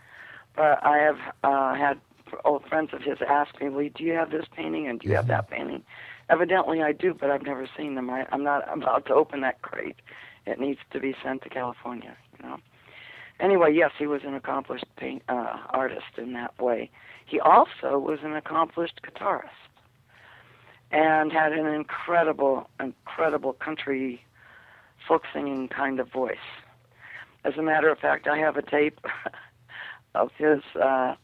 But 0.55 0.85
I 0.85 0.99
have 0.99 1.19
uh, 1.43 1.75
had 1.75 2.01
old 2.45 2.65
friends 2.67 2.91
of 2.93 3.03
his 3.03 3.19
ask 3.29 3.61
me, 3.61 3.69
"Well, 3.71 3.89
do 3.93 4.05
you 4.05 4.13
have 4.13 4.31
this 4.31 4.47
painting 4.57 4.87
and 4.87 5.01
do 5.01 5.09
you 5.09 5.17
have 5.17 5.27
that 5.27 5.51
painting?" 5.51 5.83
Evidently, 6.29 6.81
I 6.81 6.93
do, 6.93 7.13
but 7.13 7.29
I've 7.29 7.43
never 7.43 7.69
seen 7.77 7.97
them. 7.97 8.09
I, 8.09 8.25
I'm 8.31 8.45
not 8.45 8.73
about 8.73 9.07
to 9.07 9.15
open 9.15 9.41
that 9.41 9.63
crate. 9.63 9.97
It 10.47 10.61
needs 10.61 10.79
to 10.93 11.01
be 11.01 11.17
sent 11.25 11.43
to 11.43 11.49
California. 11.49 12.17
You 12.39 12.49
know. 12.49 12.57
Anyway, 13.41 13.73
yes, 13.73 13.91
he 13.99 14.07
was 14.07 14.23
an 14.25 14.35
accomplished 14.35 14.85
paint, 14.97 15.23
uh, 15.29 15.57
artist 15.71 16.19
in 16.19 16.35
that 16.35 16.59
way. 16.61 16.91
He 17.25 17.41
also 17.41 17.99
was 17.99 18.19
an 18.23 18.35
accomplished 18.37 19.01
guitarist 19.03 19.49
and 20.91 21.33
had 21.33 21.53
an 21.53 21.67
incredible, 21.67 22.69
incredible 22.79 23.55
country 23.55 24.23
folk 25.07 25.23
singing 25.33 25.69
kind 25.69 26.01
of 26.01 26.13
voice. 26.13 26.37
As 27.45 27.55
a 27.57 27.63
matter 27.63 27.89
of 27.89 27.99
fact, 27.99 28.29
I 28.29 28.39
have 28.39 28.57
a 28.57 28.63
tape 28.63 29.01
of 30.15 30.31
his 30.37 30.61
uh, 30.81 31.15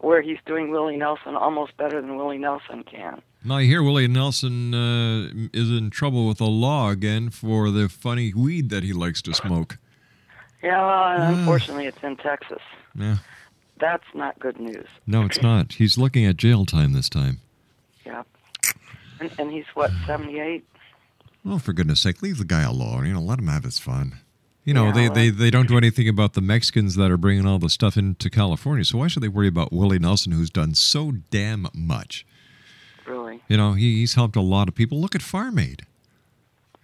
where 0.00 0.20
he's 0.20 0.38
doing 0.44 0.70
Willie 0.70 0.96
Nelson 0.96 1.36
almost 1.36 1.76
better 1.76 2.00
than 2.00 2.16
Willie 2.16 2.38
Nelson 2.38 2.82
can. 2.82 3.22
Now 3.44 3.56
I 3.56 3.64
hear 3.64 3.82
Willie 3.82 4.08
Nelson 4.08 4.74
uh, 4.74 5.48
is 5.52 5.70
in 5.70 5.90
trouble 5.90 6.28
with 6.28 6.38
the 6.38 6.46
law 6.46 6.90
again 6.90 7.30
for 7.30 7.70
the 7.70 7.88
funny 7.88 8.34
weed 8.34 8.68
that 8.70 8.82
he 8.82 8.92
likes 8.92 9.22
to 9.22 9.34
smoke. 9.34 9.78
Yeah, 10.62 11.14
and 11.28 11.38
unfortunately, 11.40 11.86
it's 11.86 12.02
in 12.02 12.16
Texas. 12.16 12.60
Yeah. 12.94 13.16
That's 13.80 14.04
not 14.14 14.38
good 14.38 14.60
news. 14.60 14.86
No, 15.06 15.22
it's 15.24 15.42
not. 15.42 15.72
He's 15.72 15.98
looking 15.98 16.24
at 16.24 16.36
jail 16.36 16.64
time 16.64 16.92
this 16.92 17.08
time. 17.08 17.40
Yeah. 18.06 18.22
And, 19.20 19.32
and 19.38 19.50
he's 19.50 19.64
what, 19.74 19.90
78? 20.06 20.64
Well, 21.44 21.58
for 21.58 21.72
goodness 21.72 22.00
sake, 22.00 22.22
leave 22.22 22.38
the 22.38 22.44
guy 22.44 22.62
alone. 22.62 23.06
You 23.06 23.14
know, 23.14 23.20
let 23.20 23.40
him 23.40 23.48
have 23.48 23.64
his 23.64 23.80
fun. 23.80 24.20
You 24.64 24.74
know, 24.74 24.86
Yeah, 24.86 24.92
they, 24.92 25.08
well- 25.08 25.14
they, 25.14 25.30
they 25.30 25.50
don't 25.50 25.66
do 25.66 25.76
anything 25.76 26.08
about 26.08 26.34
the 26.34 26.40
Mexicans 26.40 26.94
that 26.94 27.10
are 27.10 27.16
bringing 27.16 27.44
all 27.46 27.58
the 27.58 27.68
stuff 27.68 27.96
into 27.96 28.30
California. 28.30 28.84
So 28.84 28.98
why 28.98 29.08
should 29.08 29.22
they 29.24 29.28
worry 29.28 29.48
about 29.48 29.72
Willie 29.72 29.98
Nelson, 29.98 30.30
who's 30.32 30.50
done 30.50 30.74
so 30.74 31.10
damn 31.30 31.66
much? 31.74 32.24
Really? 33.04 33.42
You 33.48 33.56
know, 33.56 33.72
he, 33.72 33.96
he's 33.96 34.14
helped 34.14 34.36
a 34.36 34.40
lot 34.40 34.68
of 34.68 34.76
people. 34.76 35.00
Look 35.00 35.16
at 35.16 35.22
Farm 35.22 35.58
Aid. 35.58 35.82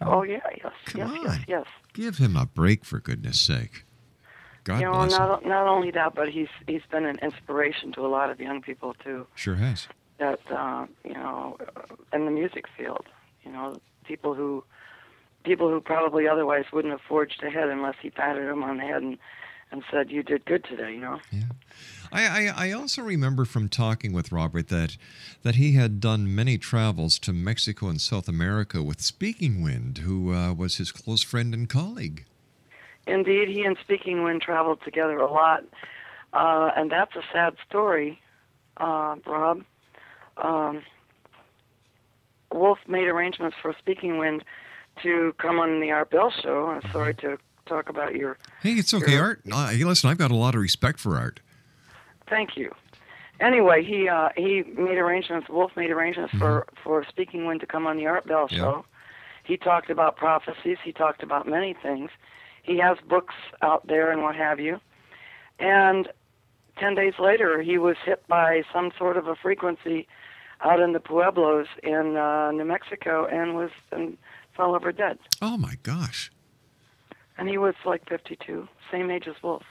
Oh, 0.01 0.23
yeah, 0.23 0.41
yes, 0.63 0.73
yes, 0.95 1.11
yes, 1.25 1.39
yes. 1.49 1.67
Give 1.93 2.19
him 2.19 2.37
a 2.37 2.47
break, 2.47 2.85
for 2.85 3.01
goodness 3.01 3.41
sake. 3.41 3.85
God 4.65 4.81
you 4.81 4.85
know, 4.85 4.93
bless 4.93 5.13
him. 5.13 5.19
not 5.19 5.47
not 5.47 5.67
only 5.67 5.91
that, 5.93 6.15
but 6.15 6.29
he's 6.29 6.49
he's 6.67 6.83
been 6.91 7.07
an 7.07 7.19
inspiration 7.23 7.91
to 7.93 8.03
a 8.03 8.09
lot 8.09 8.31
of 8.31 8.39
young 8.39 8.61
people 8.61 8.95
too. 9.03 9.27
Sure 9.35 9.55
has. 9.55 9.89
That 10.19 10.41
uh, 10.51 10.87
you 11.05 11.15
know, 11.15 11.57
in 12.13 12.27
the 12.27 12.31
music 12.31 12.67
field, 12.77 13.07
you 13.45 13.51
know, 13.51 13.81
people 14.05 14.35
who 14.35 14.63
people 15.45 15.71
who 15.71 15.81
probably 15.81 16.29
otherwise 16.29 16.67
wouldn't 16.73 16.93
have 16.93 17.01
forged 17.01 17.43
ahead 17.43 17.69
unless 17.69 17.95
he 18.03 18.11
patted 18.11 18.47
them 18.47 18.63
on 18.63 18.77
the 18.77 18.83
head 18.83 19.03
and 19.03 19.19
and 19.71 19.83
said, 19.91 20.11
"You 20.11 20.23
did 20.23 20.45
good 20.45 20.65
today," 20.65 20.93
you 20.93 21.01
know. 21.01 21.19
I, 22.13 22.49
I, 22.49 22.69
I 22.69 22.73
also 22.73 23.03
remember 23.03 23.45
from 23.45 23.69
talking 23.69 24.13
with 24.13 24.33
Robert 24.33 24.69
that 24.69 24.97
that 25.43 25.57
he 25.57 25.73
had 25.73 26.01
done 26.01 26.35
many 26.35 26.59
travels 26.59 27.19
to 27.21 27.33
Mexico 27.33 27.89
and 27.89 28.01
South 28.01 28.29
America 28.29 28.83
with 28.83 29.01
Speaking 29.01 29.63
Wind, 29.63 29.99
who 29.99 30.33
uh, 30.35 30.53
was 30.53 30.77
his 30.77 30.91
close 30.93 31.23
friend 31.23 31.55
and 31.55 31.69
colleague. 31.69 32.25
Indeed, 33.07 33.49
he 33.49 33.63
and 33.65 33.77
Speaking 33.83 34.23
Wind 34.23 34.43
traveled 34.43 34.81
together 34.85 35.19
a 35.19 35.31
lot, 35.31 35.65
uh, 36.33 36.71
and 36.77 36.91
that's 36.91 37.15
a 37.17 37.23
sad 37.33 37.55
story, 37.69 38.21
uh, 38.77 39.17
Rob. 39.27 39.65
Um, 40.37 40.83
Wolf 42.53 42.79
made 42.87 43.09
arrangements 43.09 43.57
for 43.61 43.75
Speaking 43.79 44.19
Wind 44.19 44.45
to 45.03 45.35
come 45.39 45.59
on 45.59 45.81
the 45.81 45.91
Art 45.91 46.11
Bell 46.11 46.31
show. 46.31 46.67
I'm 46.67 46.93
sorry 46.93 47.15
to 47.17 47.39
talk 47.67 47.89
about 47.89 48.15
your. 48.15 48.37
Hey, 48.63 48.73
it's 48.73 48.93
okay, 48.95 49.13
your- 49.13 49.23
Art. 49.23 49.43
Uh, 49.51 49.69
hey, 49.69 49.85
listen, 49.85 50.11
I've 50.11 50.19
got 50.19 50.31
a 50.31 50.37
lot 50.37 50.55
of 50.55 50.61
respect 50.61 50.99
for 50.99 51.17
Art. 51.17 51.41
Thank 52.29 52.57
you. 52.57 52.75
Anyway, 53.41 53.85
he 53.85 54.09
uh, 54.09 54.31
he 54.37 54.65
made 54.77 54.99
arrangements. 54.99 55.49
Wolf 55.49 55.73
made 55.77 55.91
arrangements 55.91 56.35
for 56.39 56.67
for 56.83 57.05
Speaking 57.09 57.47
Wind 57.47 57.61
to 57.61 57.67
come 57.67 57.87
on 57.87 57.97
the 57.97 58.07
Art 58.07 58.27
Bell 58.27 58.49
Yeah. 58.51 58.59
show. 58.59 58.85
He 59.45 59.57
talked 59.57 59.89
about 59.91 60.17
prophecies. 60.17 60.77
He 60.85 60.93
talked 60.93 61.23
about 61.23 61.47
many 61.49 61.75
things. 61.75 62.11
He 62.63 62.79
has 62.79 62.99
books 63.09 63.35
out 63.63 63.87
there 63.87 64.11
and 64.11 64.23
what 64.23 64.35
have 64.35 64.59
you. 64.61 64.81
And 65.59 66.09
ten 66.79 66.95
days 66.97 67.15
later, 67.19 67.63
he 67.63 67.79
was 67.79 67.97
hit 68.05 68.27
by 68.29 68.63
some 68.73 68.91
sort 68.99 69.17
of 69.17 69.27
a 69.29 69.37
frequency 69.37 70.07
out 70.61 70.81
in 70.81 70.93
the 70.93 71.01
pueblos 71.01 71.67
in 71.85 72.17
uh, 72.17 72.51
New 72.51 72.65
Mexico 72.65 73.25
and 73.27 73.55
was 73.55 73.71
and 73.93 74.19
fell 74.57 74.75
over 74.75 74.91
dead. 74.91 75.19
Oh 75.41 75.57
my 75.57 75.77
gosh. 75.85 76.31
And 77.39 77.49
he 77.49 77.57
was 77.57 77.77
like 77.87 78.09
52, 78.09 78.67
same 78.91 79.13
age 79.13 79.29
as 79.29 79.37
Wolf. 79.45 79.63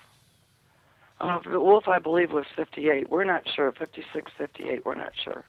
Uh, 1.20 1.40
Wolf, 1.48 1.88
I 1.88 2.00
believe, 2.00 2.32
was 2.32 2.46
58. 2.56 3.10
We're 3.10 3.24
not 3.24 3.44
sure. 3.56 3.72
56, 3.72 4.32
58, 4.38 4.86
we're 4.86 4.96
not 4.96 5.14
sure. 5.24 5.44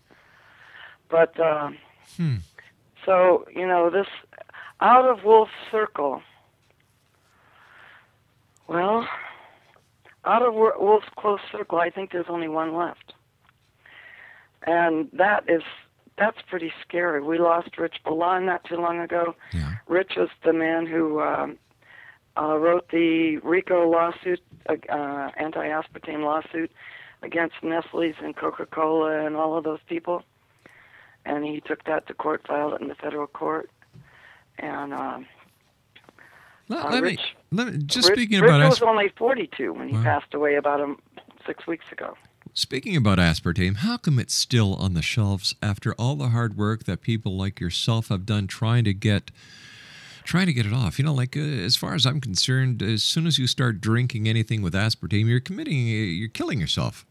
But, 1.11 1.39
um, 1.41 1.77
Hmm. 2.17 2.37
so, 3.05 3.47
you 3.55 3.67
know, 3.67 3.91
this, 3.91 4.07
out 4.81 5.05
of 5.05 5.25
Wolf's 5.25 5.53
circle, 5.71 6.23
well, 8.67 9.07
out 10.25 10.43
of 10.43 10.55
Wo- 10.55 10.79
Wolf's 10.79 11.09
close 11.17 11.41
circle, 11.51 11.79
I 11.79 11.91
think 11.91 12.13
there's 12.13 12.29
only 12.29 12.49
one 12.49 12.75
left. 12.75 13.15
And 14.67 15.09
that 15.13 15.45
is, 15.49 15.63
that's 16.19 16.39
pretty 16.49 16.73
scary. 16.83 17.23
We 17.23 17.39
lost 17.39 17.79
Rich 17.79 17.97
Balan 18.05 18.45
not 18.47 18.65
too 18.65 18.77
long 18.77 19.01
ago. 19.01 19.35
Rich 19.87 20.13
was 20.17 20.29
the 20.45 20.53
man 20.53 20.87
who 20.87 21.21
um, 21.21 21.59
uh, 22.41 22.57
wrote 22.57 22.89
the 22.91 23.39
RICO 23.43 23.89
lawsuit, 23.91 24.41
uh, 24.69 24.75
uh, 24.93 25.31
anti-aspartame 25.37 26.23
lawsuit 26.25 26.71
against 27.23 27.57
Nestle's 27.63 28.15
and 28.23 28.37
Coca-Cola 28.37 29.27
and 29.27 29.37
all 29.37 29.57
of 29.59 29.65
those 29.65 29.81
people. 29.89 30.23
And 31.25 31.45
he 31.45 31.61
took 31.61 31.85
that 31.85 32.07
to 32.07 32.15
court, 32.15 32.43
filed 32.47 32.75
it 32.75 32.81
in 32.81 32.89
the 32.89 32.95
federal 32.95 33.27
court. 33.27 33.69
And 34.59 34.95
um, 34.95 35.27
Let, 36.69 36.85
uh, 36.87 36.91
let 36.93 37.05
me, 37.05 37.19
let 37.51 37.73
me, 37.73 37.79
just 37.85 38.09
Rich, 38.09 38.15
speaking 38.19 38.41
Rich 38.41 38.49
about 38.51 38.61
was 38.63 38.73
asp- 38.75 38.83
only 38.83 39.09
42 39.17 39.73
when 39.73 39.89
he 39.89 39.95
Wow. 39.97 40.03
passed 40.05 40.35
away 40.35 40.55
about 40.57 40.81
um, 40.81 41.01
six 41.47 41.67
weeks 41.67 41.85
ago. 41.93 42.17
speaking 42.55 42.97
about 42.97 43.19
aspartame, 43.19 43.79
how 43.79 43.97
come 43.97 44.19
it's 44.19 44.35
still 44.35 44.75
on 44.77 44.95
the 44.95 45.03
shelves 45.03 45.55
after 45.63 45.93
all 45.95 46.15
the 46.17 46.29
hard 46.29 46.57
work 46.57 46.85
that 46.85 47.01
people 47.03 47.37
like 47.37 47.61
yourself 47.61 48.09
have 48.09 48.25
done 48.27 48.47
trying 48.47 48.85
to 48.85 48.95
get 48.95 49.31
trying 50.29 50.47
to 50.47 50.53
get 50.53 50.67
it 50.67 50.73
off? 50.73 50.99
You 50.99 51.05
know, 51.07 51.15
like 51.15 51.37
uh, 51.37 51.41
as 51.41 51.75
far 51.75 51.95
as 51.95 52.05
I'm 52.05 52.21
concerned, 52.21 52.83
as 52.83 53.03
soon 53.03 53.27
as 53.27 53.39
you 53.39 53.47
start 53.47 53.81
drinking 53.81 54.29
anything 54.29 54.61
with 54.63 54.75
aspartame, 54.75 55.27
you're 55.27 55.41
committing, 55.41 55.79
uh, 55.79 56.05
you're 56.21 56.29
killing 56.29 56.61
yourself. 56.61 57.07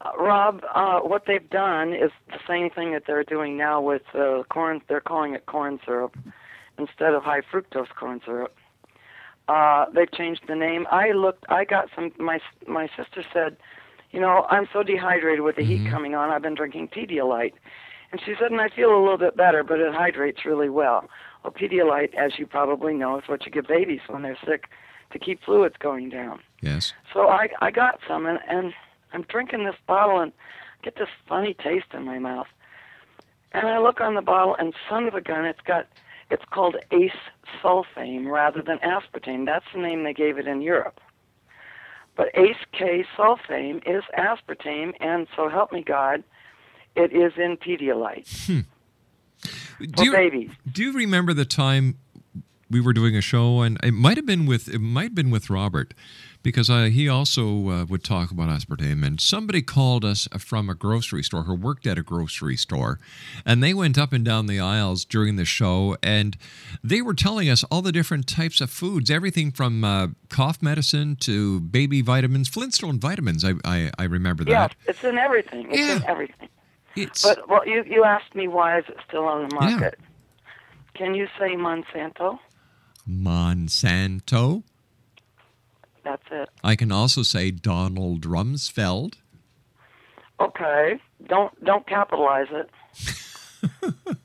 Uh, 0.00 0.10
Rob, 0.18 0.62
uh, 0.74 1.00
what 1.00 1.24
they've 1.26 1.50
done 1.50 1.92
is 1.92 2.10
the 2.28 2.38
same 2.46 2.70
thing 2.70 2.92
that 2.92 3.02
they're 3.06 3.24
doing 3.24 3.56
now 3.56 3.80
with 3.80 4.02
uh, 4.14 4.44
corn. 4.48 4.80
They're 4.88 5.00
calling 5.00 5.34
it 5.34 5.46
corn 5.46 5.80
syrup 5.84 6.16
instead 6.78 7.14
of 7.14 7.24
high 7.24 7.40
fructose 7.40 7.88
corn 7.98 8.20
syrup. 8.24 8.54
Uh, 9.48 9.86
they've 9.92 10.10
changed 10.12 10.42
the 10.48 10.54
name. 10.54 10.86
I 10.90 11.10
looked. 11.12 11.44
I 11.48 11.64
got 11.64 11.88
some. 11.94 12.12
My 12.18 12.38
my 12.66 12.88
sister 12.96 13.24
said, 13.32 13.56
you 14.12 14.20
know, 14.20 14.46
I'm 14.48 14.68
so 14.72 14.82
dehydrated 14.82 15.40
with 15.40 15.56
the 15.56 15.64
heat 15.64 15.90
coming 15.90 16.14
on. 16.14 16.30
I've 16.30 16.42
been 16.42 16.54
drinking 16.54 16.88
Pedialyte, 16.88 17.52
and 18.10 18.20
she 18.24 18.34
said, 18.40 18.52
and 18.52 18.60
I 18.60 18.68
feel 18.68 18.96
a 18.96 19.00
little 19.02 19.18
bit 19.18 19.36
better, 19.36 19.62
but 19.62 19.80
it 19.80 19.92
hydrates 19.92 20.44
really 20.46 20.70
well. 20.70 21.10
Well, 21.44 21.52
Pedialyte, 21.52 22.14
as 22.14 22.38
you 22.38 22.46
probably 22.46 22.94
know, 22.94 23.18
is 23.18 23.28
what 23.28 23.44
you 23.44 23.52
give 23.52 23.66
babies 23.66 24.00
when 24.08 24.22
they're 24.22 24.38
sick 24.46 24.64
to 25.12 25.18
keep 25.18 25.44
fluids 25.44 25.76
going 25.78 26.08
down. 26.08 26.40
Yes. 26.62 26.94
So 27.12 27.28
I 27.28 27.50
I 27.60 27.70
got 27.70 28.00
some 28.08 28.26
and, 28.26 28.38
and 28.48 28.72
I'm 29.12 29.22
drinking 29.22 29.64
this 29.64 29.76
bottle 29.86 30.20
and 30.20 30.32
get 30.82 30.96
this 30.96 31.08
funny 31.28 31.54
taste 31.54 31.92
in 31.92 32.04
my 32.04 32.18
mouth. 32.18 32.46
And 33.52 33.68
I 33.68 33.78
look 33.78 34.00
on 34.00 34.14
the 34.14 34.22
bottle 34.22 34.56
and 34.58 34.74
son 34.88 35.06
of 35.06 35.14
a 35.14 35.20
gun, 35.20 35.44
it's 35.44 35.60
got 35.60 35.86
it's 36.30 36.44
called 36.50 36.76
Ace 36.90 37.12
sulfame 37.62 38.26
rather 38.26 38.62
than 38.62 38.78
aspartame. 38.78 39.44
That's 39.44 39.66
the 39.74 39.80
name 39.80 40.02
they 40.02 40.14
gave 40.14 40.38
it 40.38 40.48
in 40.48 40.62
Europe. 40.62 40.98
But 42.16 42.28
Ace 42.34 42.64
K 42.72 43.04
sulfame 43.16 43.82
is 43.86 44.02
aspartame 44.18 44.94
and 44.98 45.28
so 45.36 45.50
help 45.50 45.72
me 45.72 45.82
God, 45.82 46.24
it 46.96 47.12
is 47.12 47.34
in 47.36 47.58
Pedialyte. 47.58 48.46
Hmm. 48.46 48.60
Do 49.80 50.04
you, 50.04 50.12
babies. 50.12 50.50
Do 50.70 50.82
you 50.82 50.92
remember 50.92 51.34
the 51.34 51.44
time 51.44 51.98
we 52.70 52.80
were 52.80 52.92
doing 52.92 53.14
a 53.16 53.20
show, 53.20 53.60
and 53.60 53.78
it 53.84 53.92
might 53.92 54.16
have 54.16 54.26
been 54.26 54.46
with 54.46 54.68
it 54.68 54.78
might 54.80 55.04
have 55.04 55.14
been 55.14 55.30
with 55.30 55.50
Robert, 55.50 55.94
because 56.42 56.68
uh, 56.70 56.84
he 56.84 57.08
also 57.08 57.68
uh, 57.68 57.84
would 57.84 58.02
talk 58.02 58.30
about 58.30 58.48
aspartame. 58.48 59.06
And 59.06 59.20
somebody 59.20 59.62
called 59.62 60.04
us 60.04 60.26
from 60.38 60.68
a 60.70 60.74
grocery 60.74 61.22
store 61.22 61.42
who 61.44 61.54
worked 61.54 61.86
at 61.86 61.98
a 61.98 62.02
grocery 62.02 62.56
store, 62.56 62.98
and 63.44 63.62
they 63.62 63.74
went 63.74 63.98
up 63.98 64.12
and 64.12 64.24
down 64.24 64.46
the 64.46 64.60
aisles 64.60 65.04
during 65.04 65.36
the 65.36 65.44
show, 65.44 65.96
and 66.02 66.36
they 66.82 67.02
were 67.02 67.14
telling 67.14 67.48
us 67.50 67.64
all 67.64 67.82
the 67.82 67.92
different 67.92 68.26
types 68.26 68.60
of 68.60 68.70
foods, 68.70 69.10
everything 69.10 69.52
from 69.52 69.84
uh, 69.84 70.08
cough 70.30 70.60
medicine 70.62 71.16
to 71.16 71.60
baby 71.60 72.00
vitamins, 72.00 72.48
Flintstone 72.48 72.98
vitamins. 72.98 73.44
I 73.44 73.52
I, 73.64 73.90
I 73.98 74.04
remember 74.04 74.42
Yeah, 74.46 74.68
that. 74.68 74.76
it's 74.86 75.04
in 75.04 75.18
everything. 75.18 75.66
It's 75.70 76.02
in 76.02 76.08
everything. 76.08 76.48
It's 76.96 77.22
But 77.22 77.48
well, 77.48 77.66
you 77.66 77.84
you 77.86 78.04
asked 78.04 78.34
me 78.34 78.48
why 78.48 78.78
is 78.78 78.84
it 78.88 78.96
still 79.06 79.24
on 79.24 79.48
the 79.48 79.54
market? 79.54 79.98
Can 80.94 81.14
you 81.14 81.26
say 81.38 81.56
Monsanto? 81.56 82.38
Monsanto. 83.08 84.62
That's 86.04 86.22
it. 86.30 86.48
I 86.62 86.76
can 86.76 86.92
also 86.92 87.22
say 87.22 87.50
Donald 87.50 88.22
Rumsfeld. 88.22 89.14
Okay. 90.40 91.00
Don't 91.26 91.64
don't 91.64 91.86
capitalize 91.86 92.48
it. 92.50 92.70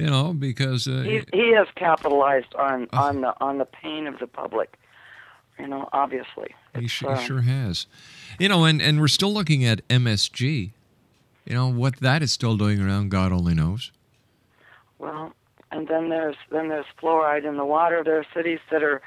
You 0.00 0.06
know, 0.06 0.32
because 0.32 0.88
uh, 0.88 1.02
He 1.02 1.20
he 1.30 1.52
has 1.54 1.66
capitalized 1.76 2.54
on 2.54 2.88
on 2.94 3.20
the 3.20 3.34
on 3.38 3.58
the 3.58 3.66
pain 3.66 4.06
of 4.06 4.18
the 4.18 4.26
public. 4.26 4.78
You 5.58 5.68
know, 5.68 5.90
obviously. 5.92 6.54
he, 6.74 6.86
sh- 6.88 7.04
uh, 7.04 7.16
he 7.16 7.26
sure 7.26 7.42
has. 7.42 7.86
You 8.38 8.48
know, 8.48 8.64
and, 8.64 8.80
and 8.80 8.98
we're 8.98 9.08
still 9.08 9.30
looking 9.34 9.62
at 9.62 9.86
MSG. 9.88 10.72
You 11.44 11.54
know, 11.54 11.68
what 11.68 11.96
that 11.96 12.22
is 12.22 12.32
still 12.32 12.56
doing 12.56 12.80
around, 12.80 13.10
God 13.10 13.32
only 13.32 13.54
knows. 13.54 13.92
Well, 14.98 15.32
and 15.70 15.88
then 15.88 16.08
there's 16.08 16.36
then 16.50 16.68
there's 16.68 16.86
fluoride 17.00 17.44
in 17.44 17.56
the 17.56 17.64
water. 17.64 18.02
There 18.04 18.18
are 18.18 18.26
cities 18.34 18.60
that 18.70 18.82
are 18.82 19.00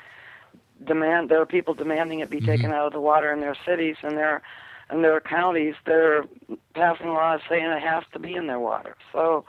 demand. 0.86 1.30
There 1.30 1.42
are 1.42 1.46
people 1.46 1.74
demanding 1.74 2.20
it 2.20 2.30
be 2.30 2.38
mm-hmm. 2.38 2.48
taken 2.48 2.72
out 2.72 2.88
of 2.88 2.94
the 2.94 3.02
water 3.02 3.32
in 3.32 3.40
their 3.40 3.56
cities, 3.66 3.98
and 4.02 4.18
there 4.18 4.42
and 4.90 5.04
there 5.04 5.16
are 5.16 5.22
counties 5.22 5.76
that 5.86 5.96
are 5.96 6.26
passing 6.74 7.08
laws 7.08 7.42
saying 7.50 7.66
it 7.66 7.82
has 7.82 8.04
to 8.14 8.20
be 8.20 8.36
in 8.36 8.48
their 8.48 8.60
water. 8.60 8.96
So, 9.12 9.46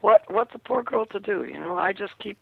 what 0.00 0.30
what's 0.30 0.54
a 0.54 0.58
poor 0.58 0.82
girl 0.82 1.06
to 1.06 1.20
do? 1.20 1.44
You 1.44 1.58
know, 1.58 1.78
I 1.78 1.92
just 1.92 2.18
keep 2.18 2.38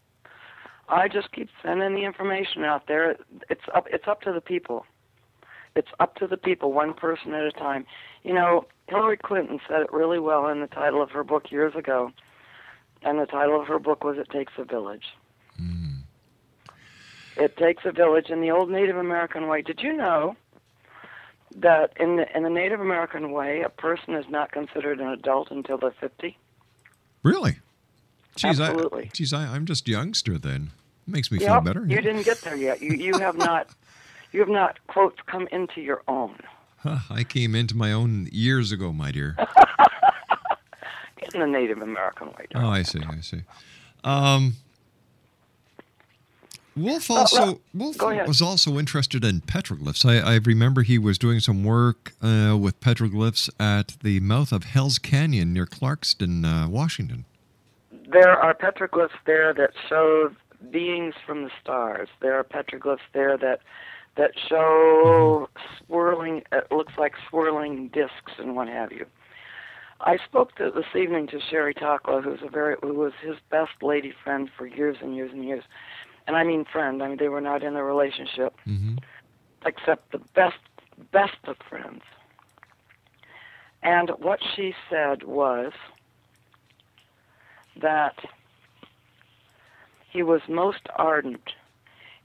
I 0.89 1.07
just 1.07 1.31
keep 1.31 1.49
sending 1.61 1.95
the 1.95 2.03
information 2.03 2.63
out 2.63 2.87
there. 2.87 3.15
It's 3.49 3.61
up 3.73 3.87
it's 3.91 4.07
up 4.07 4.21
to 4.21 4.31
the 4.31 4.41
people. 4.41 4.85
It's 5.75 5.89
up 5.99 6.15
to 6.17 6.27
the 6.27 6.37
people, 6.37 6.71
one 6.71 6.93
person 6.93 7.33
at 7.33 7.43
a 7.43 7.51
time. 7.51 7.85
You 8.23 8.33
know, 8.33 8.65
Hillary 8.87 9.17
Clinton 9.17 9.59
said 9.67 9.81
it 9.81 9.93
really 9.93 10.19
well 10.19 10.47
in 10.47 10.61
the 10.61 10.67
title 10.67 11.01
of 11.01 11.11
her 11.11 11.23
book 11.23 11.51
years 11.51 11.75
ago. 11.75 12.11
And 13.01 13.19
the 13.19 13.25
title 13.25 13.59
of 13.59 13.67
her 13.67 13.79
book 13.79 14.03
was 14.03 14.17
It 14.17 14.29
Takes 14.29 14.53
a 14.57 14.63
Village. 14.63 15.05
Hmm. 15.57 15.93
It 17.35 17.57
takes 17.57 17.83
a 17.85 17.91
village 17.91 18.29
in 18.29 18.41
the 18.41 18.51
old 18.51 18.69
Native 18.69 18.97
American 18.97 19.47
way. 19.47 19.61
Did 19.61 19.81
you 19.81 19.93
know 19.93 20.35
that 21.55 21.93
in 21.99 22.17
the 22.17 22.35
in 22.35 22.43
the 22.43 22.49
Native 22.49 22.79
American 22.79 23.31
way 23.31 23.61
a 23.61 23.69
person 23.69 24.13
is 24.13 24.25
not 24.29 24.51
considered 24.51 24.99
an 24.99 25.07
adult 25.07 25.51
until 25.51 25.77
they're 25.77 25.95
50? 25.99 26.37
Really? 27.23 27.57
Geez, 28.35 28.59
Absolutely. 28.59 29.05
I, 29.05 29.09
geez, 29.13 29.33
I, 29.33 29.45
I'm 29.45 29.65
just 29.65 29.87
youngster 29.87 30.37
then. 30.37 30.71
Makes 31.05 31.31
me 31.31 31.39
feel 31.39 31.59
better. 31.61 31.85
You 31.85 32.01
didn't 32.01 32.23
get 32.23 32.41
there 32.41 32.55
yet. 32.55 32.81
You 32.81 32.93
you 32.93 33.17
have 33.19 33.35
not 33.35 33.69
you 34.31 34.39
have 34.39 34.49
not 34.49 34.79
quote 34.87 35.25
come 35.25 35.47
into 35.51 35.81
your 35.81 36.01
own. 36.07 36.37
Huh, 36.83 36.99
I 37.09 37.23
came 37.23 37.55
into 37.55 37.77
my 37.77 37.93
own 37.93 38.27
years 38.31 38.73
ago, 38.73 38.91
my 38.91 39.11
dear. 39.11 39.37
in 41.33 41.39
the 41.39 41.47
Native 41.47 41.81
American 41.81 42.27
way. 42.27 42.45
Oh, 42.55 42.67
I 42.67 42.83
see. 42.83 42.99
I 42.99 43.21
see. 43.21 43.41
Um, 44.03 44.55
Wolf 46.75 47.09
also 47.09 47.61
well, 47.73 47.93
Wolf 47.97 48.27
was 48.27 48.41
also 48.41 48.77
interested 48.77 49.23
in 49.23 49.41
petroglyphs. 49.41 50.05
I, 50.05 50.33
I 50.33 50.35
remember 50.43 50.81
he 50.81 50.97
was 50.97 51.17
doing 51.17 51.39
some 51.39 51.63
work 51.63 52.13
uh, 52.21 52.57
with 52.59 52.79
petroglyphs 52.81 53.49
at 53.59 53.95
the 54.03 54.19
mouth 54.19 54.51
of 54.51 54.65
Hell's 54.65 54.97
Canyon 54.97 55.53
near 55.53 55.65
Clarkston, 55.65 56.43
uh, 56.45 56.67
Washington. 56.67 57.25
There 58.11 58.31
are 58.31 58.53
petroglyphs 58.53 59.11
there 59.25 59.53
that 59.53 59.71
show 59.87 60.31
beings 60.71 61.13
from 61.25 61.43
the 61.43 61.51
stars. 61.61 62.09
There 62.21 62.37
are 62.37 62.43
petroglyphs 62.43 62.99
there 63.13 63.37
that 63.37 63.61
that 64.15 64.31
show 64.49 65.49
swirling. 65.85 66.43
It 66.51 66.71
looks 66.71 66.93
like 66.97 67.13
swirling 67.29 67.89
discs 67.89 68.33
and 68.37 68.55
what 68.55 68.67
have 68.67 68.91
you. 68.91 69.05
I 70.01 70.17
spoke 70.17 70.55
to, 70.55 70.69
this 70.69 70.85
evening 70.95 71.27
to 71.27 71.39
Sherry 71.39 71.73
Takla, 71.73 72.23
who's 72.23 72.41
a 72.45 72.49
very 72.49 72.75
who 72.81 72.93
was 72.93 73.13
his 73.21 73.37
best 73.49 73.71
lady 73.81 74.13
friend 74.23 74.49
for 74.57 74.67
years 74.67 74.97
and 75.01 75.15
years 75.15 75.31
and 75.31 75.45
years, 75.45 75.63
and 76.27 76.35
I 76.35 76.43
mean 76.43 76.65
friend. 76.65 77.01
I 77.01 77.07
mean 77.07 77.17
they 77.17 77.29
were 77.29 77.41
not 77.41 77.63
in 77.63 77.75
a 77.75 77.83
relationship, 77.83 78.53
mm-hmm. 78.67 78.95
except 79.65 80.11
the 80.11 80.19
best 80.35 80.57
best 81.11 81.37
of 81.45 81.55
friends. 81.69 82.01
And 83.81 84.11
what 84.19 84.39
she 84.55 84.73
said 84.89 85.23
was 85.23 85.71
that 87.81 88.15
he 90.09 90.21
was 90.21 90.41
most 90.47 90.87
ardent 90.95 91.53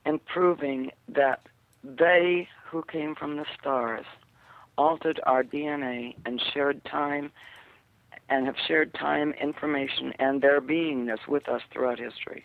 in 0.04 0.18
proving 0.20 0.90
that 1.08 1.40
they 1.84 2.48
who 2.70 2.82
came 2.82 3.14
from 3.14 3.36
the 3.36 3.46
stars 3.58 4.04
altered 4.76 5.20
our 5.24 5.42
DNA 5.42 6.14
and 6.24 6.40
shared 6.52 6.84
time 6.84 7.30
and 8.28 8.46
have 8.46 8.56
shared 8.66 8.92
time, 8.94 9.32
information, 9.40 10.12
and 10.18 10.42
their 10.42 10.60
beingness 10.60 11.26
with 11.26 11.48
us 11.48 11.62
throughout 11.72 11.98
history. 11.98 12.44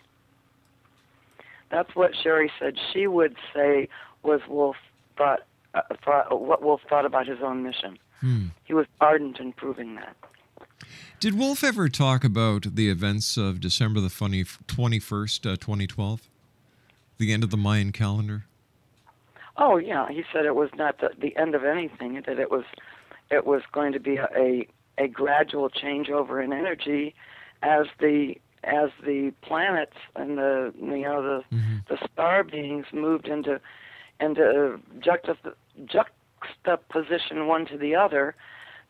That's 1.70 1.94
what 1.94 2.12
Sherry 2.22 2.50
said 2.58 2.74
she 2.92 3.06
would 3.06 3.36
say 3.54 3.88
was 4.22 4.40
Wolf 4.48 4.76
thought, 5.16 5.40
uh, 5.74 5.82
thought 6.04 6.40
what 6.40 6.62
Wolf 6.62 6.80
thought 6.88 7.04
about 7.04 7.26
his 7.26 7.38
own 7.42 7.62
mission. 7.62 7.98
Hmm. 8.20 8.46
He 8.64 8.72
was 8.72 8.86
ardent 9.00 9.40
in 9.40 9.52
proving 9.52 9.96
that. 9.96 10.16
Did 11.20 11.38
Wolf 11.38 11.62
ever 11.64 11.88
talk 11.88 12.24
about 12.24 12.74
the 12.74 12.88
events 12.88 13.36
of 13.36 13.60
December 13.60 14.00
the 14.00 14.10
funny 14.10 14.44
twenty 14.66 14.98
first, 14.98 15.46
uh, 15.46 15.56
twenty 15.56 15.86
twelve, 15.86 16.28
the 17.18 17.32
end 17.32 17.44
of 17.44 17.50
the 17.50 17.56
Mayan 17.56 17.92
calendar? 17.92 18.44
Oh 19.56 19.76
yeah, 19.76 20.08
he 20.08 20.24
said 20.32 20.44
it 20.46 20.54
was 20.54 20.70
not 20.76 20.98
the, 20.98 21.10
the 21.18 21.36
end 21.36 21.54
of 21.54 21.64
anything. 21.64 22.22
That 22.26 22.38
it 22.38 22.50
was, 22.50 22.64
it 23.30 23.46
was 23.46 23.62
going 23.72 23.92
to 23.92 24.00
be 24.00 24.16
a, 24.16 24.28
a 24.36 24.68
a 24.98 25.08
gradual 25.08 25.70
changeover 25.70 26.42
in 26.42 26.52
energy, 26.52 27.14
as 27.62 27.86
the 28.00 28.36
as 28.64 28.90
the 29.04 29.32
planets 29.42 29.96
and 30.16 30.38
the 30.38 30.72
you 30.80 31.02
know 31.02 31.22
the 31.22 31.56
mm-hmm. 31.56 31.76
the 31.88 31.98
star 32.12 32.42
beings 32.42 32.86
moved 32.92 33.26
into 33.26 33.60
into 34.20 34.80
juxtap- 35.00 35.54
juxtaposition 35.86 37.46
one 37.46 37.66
to 37.66 37.76
the 37.76 37.94
other, 37.94 38.34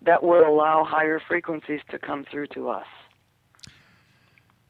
that 0.03 0.23
would 0.23 0.47
allow 0.47 0.85
higher 0.85 1.21
frequencies 1.27 1.81
to 1.91 1.99
come 1.99 2.25
through 2.31 2.47
to 2.49 2.69
us. 2.69 2.87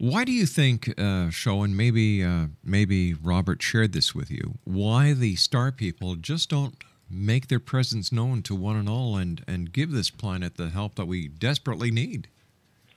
Why 0.05 0.27
do 0.27 0.33
you 0.33 0.45
think, 0.45 0.90
uh, 0.99 1.31
Showen, 1.31 1.71
maybe 1.71 2.23
uh, 2.23 2.49
maybe 2.62 3.14
Robert 3.14 3.62
shared 3.62 3.95
this 3.95 4.14
with 4.14 4.31
you? 4.31 4.59
Why 4.64 5.14
the 5.14 5.35
star 5.37 5.73
people 5.73 6.14
just 6.17 6.51
don't 6.51 6.77
make 7.09 7.49
their 7.49 7.59
presence 7.59 8.12
known 8.12 8.43
to 8.43 8.55
one 8.55 8.77
and 8.77 8.87
all, 8.87 9.17
and 9.17 9.43
and 9.49 9.73
give 9.73 9.93
this 9.93 10.11
planet 10.11 10.59
the 10.59 10.69
help 10.69 10.97
that 10.97 11.07
we 11.07 11.29
desperately 11.29 11.90
need? 11.90 12.29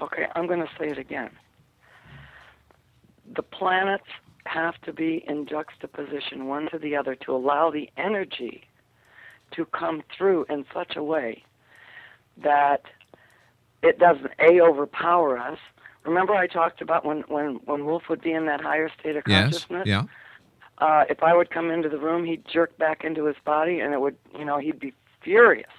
Okay, 0.01 0.27
I'm 0.35 0.47
going 0.47 0.59
to 0.59 0.69
say 0.77 0.89
it 0.89 0.97
again. 0.97 1.29
The 3.37 3.41
planets 3.41 4.09
have 4.45 4.75
to 4.81 4.91
be 4.91 5.23
in 5.29 5.45
juxtaposition 5.45 6.47
one 6.47 6.69
to 6.71 6.77
the 6.77 6.97
other 6.97 7.15
to 7.15 7.33
allow 7.33 7.71
the 7.71 7.89
energy 7.95 8.67
to 9.51 9.63
come 9.63 10.03
through 10.17 10.45
in 10.49 10.65
such 10.73 10.97
a 10.97 11.03
way 11.03 11.41
that 12.35 12.81
it 13.81 13.97
doesn't 13.97 14.33
a 14.39 14.59
overpower 14.59 15.37
us. 15.37 15.59
Remember, 16.07 16.33
I 16.33 16.47
talked 16.47 16.81
about 16.81 17.05
when 17.05 17.21
when 17.27 17.55
when 17.65 17.85
Wolf 17.85 18.03
would 18.09 18.21
be 18.21 18.31
in 18.31 18.45
that 18.45 18.61
higher 18.61 18.89
state 18.99 19.17
of 19.17 19.25
consciousness. 19.25 19.83
Yes. 19.85 20.05
Yeah. 20.79 20.85
Uh, 20.85 21.03
if 21.09 21.21
I 21.21 21.35
would 21.35 21.49
come 21.49 21.69
into 21.69 21.89
the 21.89 21.97
room, 21.97 22.23
he'd 22.23 22.43
jerk 22.47 22.77
back 22.77 23.03
into 23.03 23.25
his 23.25 23.35
body, 23.43 23.79
and 23.79 23.93
it 23.93 23.99
would, 23.99 24.15
you 24.37 24.45
know, 24.45 24.59
he'd 24.59 24.79
be 24.79 24.93
furious, 25.21 25.71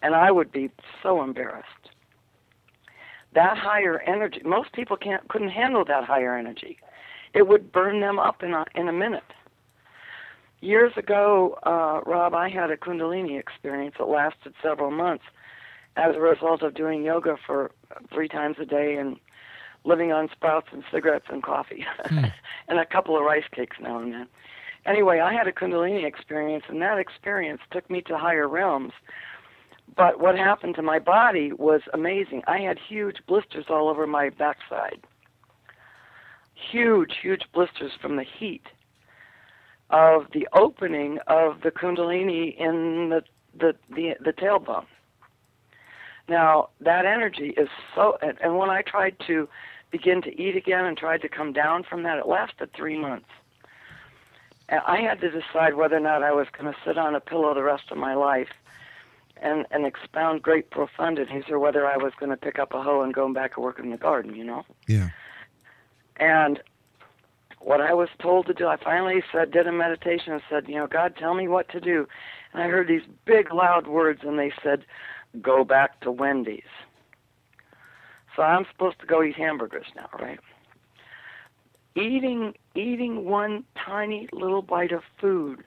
and 0.00 0.14
I 0.14 0.30
would 0.30 0.50
be 0.50 0.70
so 1.02 1.22
embarrassed. 1.22 1.90
That 3.34 3.58
higher 3.58 4.00
energy, 4.00 4.40
most 4.44 4.72
people 4.72 4.96
can't 4.96 5.28
couldn't 5.28 5.50
handle 5.50 5.84
that 5.84 6.04
higher 6.04 6.36
energy. 6.36 6.78
It 7.34 7.46
would 7.46 7.72
burn 7.72 8.00
them 8.00 8.18
up 8.18 8.42
in 8.42 8.52
a 8.52 8.64
in 8.74 8.88
a 8.88 8.92
minute. 8.92 9.22
Years 10.60 10.92
ago, 10.96 11.58
uh, 11.64 12.00
Rob, 12.06 12.34
I 12.34 12.48
had 12.48 12.70
a 12.70 12.76
Kundalini 12.76 13.38
experience 13.38 13.96
that 13.98 14.08
lasted 14.08 14.54
several 14.62 14.90
months 14.90 15.24
as 15.96 16.14
a 16.14 16.20
result 16.20 16.62
of 16.62 16.74
doing 16.74 17.02
yoga 17.02 17.36
for 17.46 17.70
three 18.12 18.28
times 18.28 18.56
a 18.60 18.64
day 18.64 18.96
and 18.96 19.16
living 19.84 20.12
on 20.12 20.28
sprouts 20.30 20.68
and 20.72 20.84
cigarettes 20.92 21.26
and 21.28 21.42
coffee 21.42 21.84
hmm. 22.06 22.24
and 22.68 22.78
a 22.78 22.86
couple 22.86 23.16
of 23.16 23.24
rice 23.24 23.44
cakes 23.54 23.76
now 23.80 23.98
and 23.98 24.12
then. 24.12 24.26
Anyway, 24.84 25.20
I 25.20 25.32
had 25.32 25.46
a 25.46 25.52
Kundalini 25.52 26.04
experience, 26.04 26.64
and 26.68 26.82
that 26.82 26.98
experience 26.98 27.60
took 27.70 27.88
me 27.88 28.00
to 28.02 28.18
higher 28.18 28.48
realms. 28.48 28.92
But 29.96 30.20
what 30.20 30.36
happened 30.36 30.74
to 30.76 30.82
my 30.82 30.98
body 30.98 31.52
was 31.52 31.82
amazing. 31.92 32.42
I 32.46 32.58
had 32.58 32.78
huge 32.78 33.18
blisters 33.28 33.66
all 33.68 33.88
over 33.88 34.06
my 34.06 34.30
backside. 34.30 35.04
huge, 36.70 37.12
huge 37.22 37.42
blisters 37.52 37.92
from 38.00 38.16
the 38.16 38.24
heat 38.24 38.62
of 39.90 40.26
the 40.32 40.48
opening 40.54 41.18
of 41.26 41.60
the 41.62 41.70
kundalini 41.70 42.56
in 42.58 43.10
the 43.10 43.22
the 43.58 43.74
the, 43.94 44.14
the 44.24 44.32
tailbone. 44.32 44.86
Now 46.28 46.70
that 46.80 47.04
energy 47.04 47.54
is 47.56 47.68
so, 47.94 48.16
and, 48.22 48.38
and 48.42 48.56
when 48.58 48.70
I 48.70 48.82
tried 48.82 49.16
to 49.26 49.48
begin 49.92 50.22
to 50.22 50.42
eat 50.42 50.56
again 50.56 50.84
and 50.84 50.96
tried 50.96 51.22
to 51.22 51.28
come 51.28 51.52
down 51.52 51.84
from 51.84 52.02
that, 52.02 52.18
it 52.18 52.26
lasted 52.26 52.72
three 52.72 52.98
months. 52.98 53.28
And 54.68 54.80
I 54.86 55.00
had 55.00 55.20
to 55.20 55.30
decide 55.30 55.74
whether 55.74 55.96
or 55.96 56.00
not 56.00 56.24
I 56.24 56.32
was 56.32 56.48
going 56.50 56.72
to 56.72 56.78
sit 56.84 56.98
on 56.98 57.14
a 57.14 57.20
pillow 57.20 57.54
the 57.54 57.62
rest 57.62 57.90
of 57.92 57.98
my 57.98 58.14
life 58.14 58.48
and 59.36 59.66
and 59.70 59.84
expound 59.84 60.42
great 60.42 60.70
profundities, 60.70 61.50
or 61.50 61.58
whether 61.58 61.86
I 61.86 61.96
was 61.96 62.12
going 62.18 62.30
to 62.30 62.36
pick 62.36 62.58
up 62.58 62.72
a 62.72 62.82
hoe 62.82 63.02
and 63.02 63.12
go 63.12 63.30
back 63.32 63.56
and 63.56 63.64
work 63.64 63.78
in 63.78 63.90
the 63.90 63.96
garden. 63.96 64.34
You 64.34 64.44
know. 64.44 64.64
Yeah. 64.86 65.10
And 66.16 66.62
what 67.58 67.80
I 67.80 67.92
was 67.92 68.08
told 68.20 68.46
to 68.46 68.54
do, 68.54 68.66
I 68.66 68.76
finally 68.76 69.22
said, 69.32 69.50
did 69.50 69.66
a 69.66 69.72
meditation 69.72 70.32
and 70.32 70.42
said, 70.48 70.68
you 70.68 70.76
know, 70.76 70.86
God, 70.86 71.16
tell 71.16 71.34
me 71.34 71.48
what 71.48 71.68
to 71.70 71.80
do. 71.80 72.08
And 72.52 72.62
I 72.62 72.68
heard 72.68 72.88
these 72.88 73.02
big, 73.24 73.52
loud 73.52 73.86
words, 73.86 74.20
and 74.24 74.38
they 74.38 74.52
said, 74.62 74.84
go 75.40 75.64
back 75.64 76.00
to 76.00 76.10
Wendy's. 76.10 76.62
So 78.36 78.42
I'm 78.42 78.64
supposed 78.70 78.98
to 79.00 79.06
go 79.06 79.22
eat 79.22 79.36
hamburgers 79.36 79.86
now, 79.94 80.08
right? 80.20 80.40
Eating 81.94 82.54
eating 82.74 83.26
one 83.26 83.64
tiny 83.84 84.28
little 84.32 84.62
bite 84.62 84.92
of 84.92 85.02
food 85.20 85.64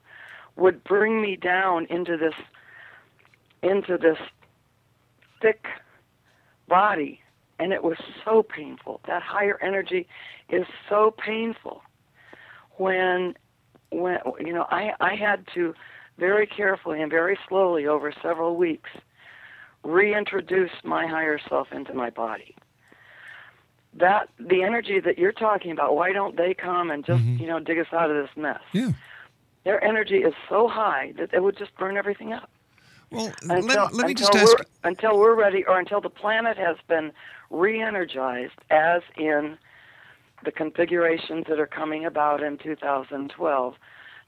would 0.55 0.83
bring 0.83 1.21
me 1.21 1.35
down 1.35 1.85
into 1.89 2.17
this 2.17 2.33
into 3.61 3.97
this 3.97 4.17
thick 5.41 5.65
body 6.67 7.19
and 7.59 7.71
it 7.71 7.83
was 7.83 7.97
so 8.23 8.43
painful. 8.43 9.01
That 9.07 9.21
higher 9.21 9.57
energy 9.61 10.07
is 10.49 10.65
so 10.89 11.13
painful. 11.23 11.81
When 12.77 13.35
when 13.91 14.17
you 14.39 14.53
know, 14.53 14.65
I 14.69 14.91
I 14.99 15.15
had 15.15 15.45
to 15.53 15.73
very 16.17 16.47
carefully 16.47 17.01
and 17.01 17.11
very 17.11 17.37
slowly 17.47 17.87
over 17.87 18.13
several 18.21 18.55
weeks 18.55 18.89
reintroduce 19.85 20.71
my 20.83 21.07
higher 21.07 21.39
self 21.47 21.71
into 21.71 21.93
my 21.93 22.09
body. 22.09 22.55
That 23.93 24.29
the 24.39 24.63
energy 24.63 24.99
that 24.99 25.17
you're 25.17 25.31
talking 25.31 25.71
about, 25.71 25.95
why 25.95 26.11
don't 26.11 26.35
they 26.35 26.53
come 26.53 26.91
and 26.91 27.05
just, 27.05 27.21
mm-hmm. 27.21 27.41
you 27.41 27.47
know, 27.47 27.59
dig 27.59 27.79
us 27.79 27.87
out 27.93 28.11
of 28.11 28.17
this 28.17 28.35
mess? 28.35 28.59
Yeah. 28.73 28.91
Their 29.63 29.83
energy 29.83 30.17
is 30.17 30.33
so 30.49 30.67
high 30.67 31.13
that 31.17 31.33
it 31.33 31.41
would 31.41 31.57
just 31.57 31.75
burn 31.77 31.97
everything 31.97 32.33
up. 32.33 32.49
Well, 33.11 33.31
until, 33.43 33.83
let, 33.83 33.93
let 33.93 34.07
me 34.07 34.13
just 34.13 34.35
ask. 34.35 34.57
until 34.83 35.17
we're 35.17 35.35
ready, 35.35 35.63
or 35.65 35.79
until 35.79 36.01
the 36.01 36.09
planet 36.09 36.57
has 36.57 36.75
been 36.87 37.13
re-energized, 37.49 38.59
as 38.69 39.01
in 39.15 39.57
the 40.43 40.51
configurations 40.51 41.45
that 41.47 41.59
are 41.59 41.67
coming 41.67 42.05
about 42.05 42.43
in 42.43 42.57
2012. 42.57 43.75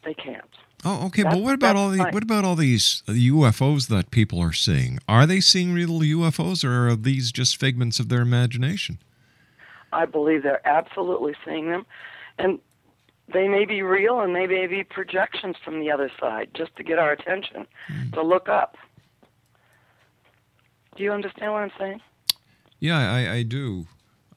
They 0.06 0.14
can't. 0.14 0.44
Oh, 0.86 1.08
okay. 1.08 1.24
That's- 1.24 1.36
but 1.36 1.44
what 1.44 1.56
about 1.56 1.76
all 1.76 1.90
the 1.90 1.98
fine. 1.98 2.14
what 2.14 2.24
about 2.24 2.46
all 2.46 2.56
these 2.56 3.04
uh, 3.08 3.14
UFOs 3.14 3.88
that 3.88 4.12
people 4.12 4.40
are 4.40 4.54
seeing? 4.54 5.00
Are 5.08 5.26
they 5.26 5.40
seeing 5.40 5.74
real 5.74 6.00
UFOs, 6.02 6.64
or 6.64 6.90
are 6.90 6.96
these 6.96 7.32
just 7.32 7.58
figments 7.58 8.00
of 8.00 8.10
their 8.10 8.22
imagination? 8.22 9.00
I 9.92 10.06
believe 10.06 10.44
they're 10.44 10.66
absolutely 10.68 11.34
seeing 11.46 11.70
them, 11.70 11.86
and 12.38 12.60
they 13.34 13.48
may 13.48 13.66
be 13.66 13.82
real, 13.82 14.20
and 14.20 14.36
they 14.36 14.46
may 14.46 14.68
be 14.68 14.84
projections 14.84 15.56
from 15.64 15.80
the 15.80 15.90
other 15.92 16.12
side, 16.20 16.50
just 16.54 16.76
to 16.76 16.84
get 16.84 17.00
our 17.00 17.12
attention, 17.12 17.66
hmm. 17.88 18.12
to 18.12 18.22
look 18.22 18.48
up. 18.48 18.78
Do 20.96 21.04
you 21.04 21.12
understand 21.12 21.54
what 21.54 21.64
I'm 21.64 21.72
saying? 21.78 22.02
Yeah, 22.80 23.12
I, 23.12 23.34
I 23.34 23.44
do. 23.44 23.88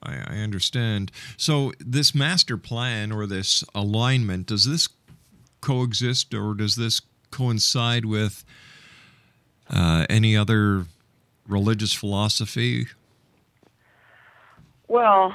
I, 0.02 0.14
I 0.26 0.36
understand. 0.38 1.12
So 1.36 1.72
this 1.78 2.14
master 2.14 2.56
plan 2.56 3.12
or 3.12 3.26
this 3.26 3.64
alignment 3.74 4.46
does 4.46 4.64
this 4.64 4.88
coexist, 5.60 6.34
or 6.34 6.54
does 6.54 6.76
this 6.76 7.00
coincide 7.30 8.04
with 8.04 8.44
uh, 9.68 10.06
any 10.08 10.36
other 10.36 10.86
religious 11.46 11.92
philosophy? 11.92 12.86
Well, 14.88 15.34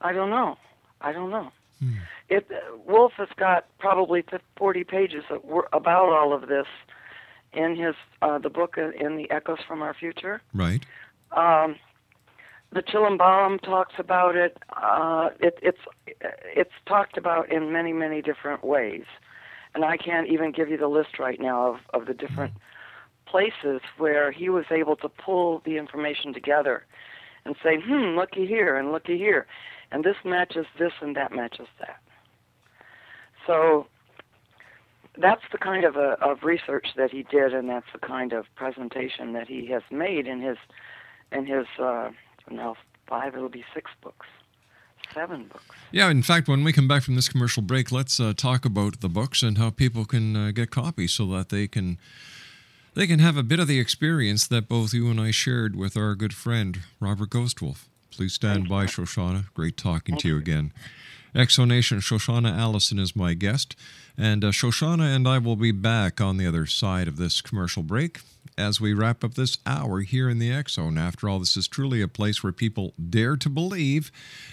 I 0.00 0.12
don't 0.12 0.30
know. 0.30 0.56
I 1.00 1.12
don't 1.12 1.30
know. 1.30 1.50
It 2.28 2.46
uh, 2.50 2.76
Wolf 2.86 3.12
has 3.16 3.28
got 3.36 3.66
probably 3.78 4.22
fif- 4.22 4.42
40 4.56 4.84
pages 4.84 5.24
about 5.72 6.10
all 6.10 6.32
of 6.32 6.48
this 6.48 6.66
in 7.52 7.74
his 7.74 7.94
uh, 8.22 8.38
the 8.38 8.50
book 8.50 8.76
uh, 8.76 8.90
in 8.90 9.16
the 9.16 9.30
Echoes 9.30 9.58
from 9.66 9.82
Our 9.82 9.94
Future. 9.94 10.42
Right. 10.54 10.84
Um, 11.32 11.76
the 12.72 12.82
Chilam 12.82 13.18
Balam 13.18 13.60
talks 13.60 13.94
about 13.98 14.36
it. 14.36 14.56
Uh, 14.70 15.30
it. 15.40 15.58
It's 15.62 15.80
it's 16.56 16.70
talked 16.86 17.16
about 17.16 17.50
in 17.50 17.72
many 17.72 17.92
many 17.92 18.22
different 18.22 18.64
ways, 18.64 19.04
and 19.74 19.84
I 19.84 19.96
can't 19.96 20.28
even 20.28 20.52
give 20.52 20.68
you 20.68 20.76
the 20.76 20.88
list 20.88 21.18
right 21.18 21.40
now 21.40 21.74
of 21.74 21.80
of 21.92 22.06
the 22.06 22.14
different 22.14 22.52
places 23.26 23.80
where 23.98 24.32
he 24.32 24.48
was 24.48 24.64
able 24.70 24.96
to 24.96 25.08
pull 25.08 25.62
the 25.64 25.76
information 25.76 26.34
together 26.34 26.84
and 27.44 27.54
say, 27.62 27.78
hmm, 27.80 28.18
looky 28.18 28.46
here 28.46 28.76
and 28.76 28.92
looky 28.92 29.16
here, 29.16 29.46
and 29.92 30.04
this 30.04 30.16
matches 30.24 30.66
this 30.78 30.92
and 31.00 31.16
that 31.16 31.32
matches 31.32 31.68
that. 31.78 32.00
So 33.46 33.86
that's 35.20 35.42
the 35.50 35.58
kind 35.58 35.84
of 35.84 35.96
a, 35.96 36.16
of 36.20 36.42
research 36.42 36.88
that 36.96 37.10
he 37.10 37.24
did, 37.24 37.54
and 37.54 37.68
that's 37.68 37.86
the 37.92 37.98
kind 37.98 38.32
of 38.32 38.46
presentation 38.54 39.32
that 39.32 39.48
he 39.48 39.66
has 39.66 39.82
made 39.90 40.26
in 40.26 40.40
his 40.40 40.56
in 41.32 41.46
his 41.46 41.66
uh, 41.80 42.10
now 42.50 42.76
five, 43.06 43.34
it'll 43.34 43.48
be 43.48 43.64
six 43.74 43.90
books, 44.00 44.26
seven 45.14 45.48
books. 45.48 45.76
Yeah, 45.92 46.10
in 46.10 46.22
fact, 46.22 46.48
when 46.48 46.64
we 46.64 46.72
come 46.72 46.88
back 46.88 47.02
from 47.02 47.16
this 47.16 47.28
commercial 47.28 47.62
break, 47.62 47.90
let's 47.92 48.18
uh, 48.20 48.32
talk 48.36 48.64
about 48.64 49.00
the 49.00 49.08
books 49.08 49.42
and 49.42 49.58
how 49.58 49.70
people 49.70 50.04
can 50.04 50.36
uh, 50.36 50.50
get 50.52 50.70
copies 50.70 51.12
so 51.12 51.26
that 51.26 51.48
they 51.48 51.66
can 51.66 51.98
they 52.94 53.06
can 53.06 53.18
have 53.20 53.36
a 53.36 53.42
bit 53.42 53.60
of 53.60 53.68
the 53.68 53.78
experience 53.78 54.46
that 54.48 54.68
both 54.68 54.92
you 54.92 55.08
and 55.10 55.20
I 55.20 55.30
shared 55.30 55.76
with 55.76 55.96
our 55.96 56.14
good 56.14 56.34
friend 56.34 56.80
Robert 56.98 57.30
Ghostwolf. 57.30 57.86
Please 58.10 58.34
stand 58.34 58.68
by, 58.68 58.86
Shoshana. 58.86 59.52
Great 59.54 59.76
talking 59.76 60.16
to 60.16 60.28
you 60.28 60.36
again. 60.36 60.72
X 61.34 61.54
Zone 61.54 61.68
Nation 61.68 62.00
Shoshana 62.00 62.56
Allison 62.56 62.98
is 62.98 63.14
my 63.14 63.34
guest, 63.34 63.76
and 64.18 64.44
uh, 64.44 64.48
Shoshana 64.48 65.14
and 65.14 65.28
I 65.28 65.38
will 65.38 65.54
be 65.54 65.70
back 65.70 66.20
on 66.20 66.38
the 66.38 66.46
other 66.46 66.66
side 66.66 67.06
of 67.06 67.18
this 67.18 67.40
commercial 67.40 67.84
break 67.84 68.20
as 68.58 68.80
we 68.80 68.92
wrap 68.92 69.22
up 69.22 69.34
this 69.34 69.58
hour 69.64 70.00
here 70.00 70.28
in 70.28 70.40
the 70.40 70.62
Zone. 70.68 70.98
After 70.98 71.28
all, 71.28 71.38
this 71.38 71.56
is 71.56 71.68
truly 71.68 72.02
a 72.02 72.08
place 72.08 72.42
where 72.42 72.52
people 72.52 72.94
dare 73.08 73.36
to 73.36 73.48
believe 73.48 74.10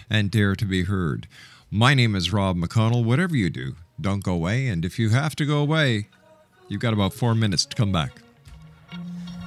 and 0.07 0.30
dare 0.30 0.55
to 0.55 0.65
be 0.65 0.84
heard. 0.84 1.28
My 1.71 1.95
name 1.95 2.15
is 2.15 2.32
Rob 2.32 2.57
McConnell. 2.57 3.03
Whatever 3.03 3.36
you 3.36 3.49
do, 3.49 3.75
don't 3.99 4.23
go 4.23 4.34
away, 4.34 4.67
and 4.67 4.86
if 4.86 4.99
you 4.99 5.09
have 5.09 5.36
to 5.38 5.45
go 5.45 5.57
away, 5.57 6.09
you've 6.67 6.82
got 6.82 6.93
about 6.93 7.13
four 7.13 7.34
minutes 7.34 7.65
to 7.65 7.75
come 7.75 7.91
back. 7.91 8.21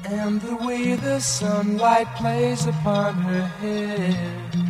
And 0.04 0.40
the 0.40 0.56
way 0.56 0.96
the 0.96 1.20
sunlight 1.20 2.08
plays 2.16 2.66
upon 2.66 3.14
her 3.14 3.42
head. 3.46 4.69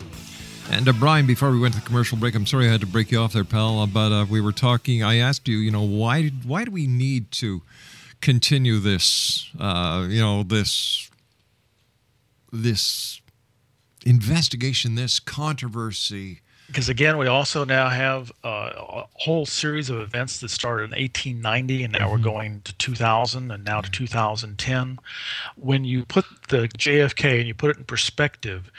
And 0.71 0.89
uh, 0.89 0.93
Brian, 0.93 1.27
before 1.27 1.51
we 1.51 1.59
went 1.59 1.75
to 1.75 1.79
the 1.79 1.85
commercial 1.85 2.17
break, 2.17 2.33
I'm 2.33 2.47
sorry 2.47 2.67
I 2.67 2.71
had 2.71 2.81
to 2.81 2.87
break 2.87 3.11
you 3.11 3.19
off 3.19 3.33
there, 3.33 3.43
pal. 3.43 3.81
uh, 3.81 3.85
But 3.85 4.11
uh, 4.11 4.25
we 4.27 4.41
were 4.41 4.51
talking. 4.51 5.03
I 5.03 5.17
asked 5.17 5.47
you, 5.47 5.57
you 5.57 5.69
know, 5.69 5.83
why 5.83 6.29
why 6.43 6.65
do 6.65 6.71
we 6.71 6.87
need 6.87 7.29
to 7.33 7.61
continue 8.21 8.79
this? 8.79 9.47
Uh, 9.59 10.07
you 10.09 10.21
know, 10.21 10.41
this 10.41 11.11
this 12.51 13.21
investigation, 14.03 14.95
this 14.95 15.19
controversy. 15.19 16.41
Because 16.71 16.87
again, 16.87 17.17
we 17.17 17.27
also 17.27 17.65
now 17.65 17.89
have 17.89 18.31
uh, 18.45 18.71
a 18.77 19.03
whole 19.15 19.45
series 19.45 19.89
of 19.89 19.99
events 19.99 20.39
that 20.39 20.49
started 20.49 20.85
in 20.85 20.91
1890, 20.91 21.83
and 21.83 21.91
now 21.91 22.09
we're 22.09 22.17
going 22.17 22.61
to 22.61 22.73
2000, 22.77 23.51
and 23.51 23.65
now 23.65 23.81
to 23.81 23.91
2010. 23.91 24.97
When 25.57 25.83
you 25.83 26.05
put 26.05 26.23
the 26.47 26.69
JFK 26.69 27.39
and 27.39 27.47
you 27.47 27.53
put 27.53 27.71
it 27.71 27.77
in 27.77 27.83
perspective, 27.83 28.71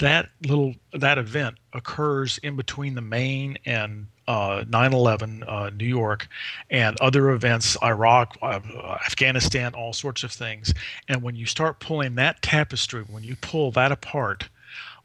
that 0.00 0.30
little 0.42 0.74
that 0.92 1.16
event 1.16 1.58
occurs 1.72 2.38
in 2.38 2.56
between 2.56 2.96
the 2.96 3.02
main 3.02 3.56
and 3.64 4.08
uh, 4.26 4.64
9/11, 4.68 5.44
uh, 5.46 5.70
New 5.70 5.86
York, 5.86 6.26
and 6.70 7.00
other 7.00 7.30
events, 7.30 7.76
Iraq, 7.80 8.36
uh, 8.42 8.58
Afghanistan, 9.06 9.74
all 9.74 9.92
sorts 9.92 10.24
of 10.24 10.32
things. 10.32 10.74
And 11.06 11.22
when 11.22 11.36
you 11.36 11.46
start 11.46 11.78
pulling 11.78 12.16
that 12.16 12.42
tapestry, 12.42 13.02
when 13.02 13.22
you 13.22 13.36
pull 13.36 13.70
that 13.72 13.92
apart, 13.92 14.48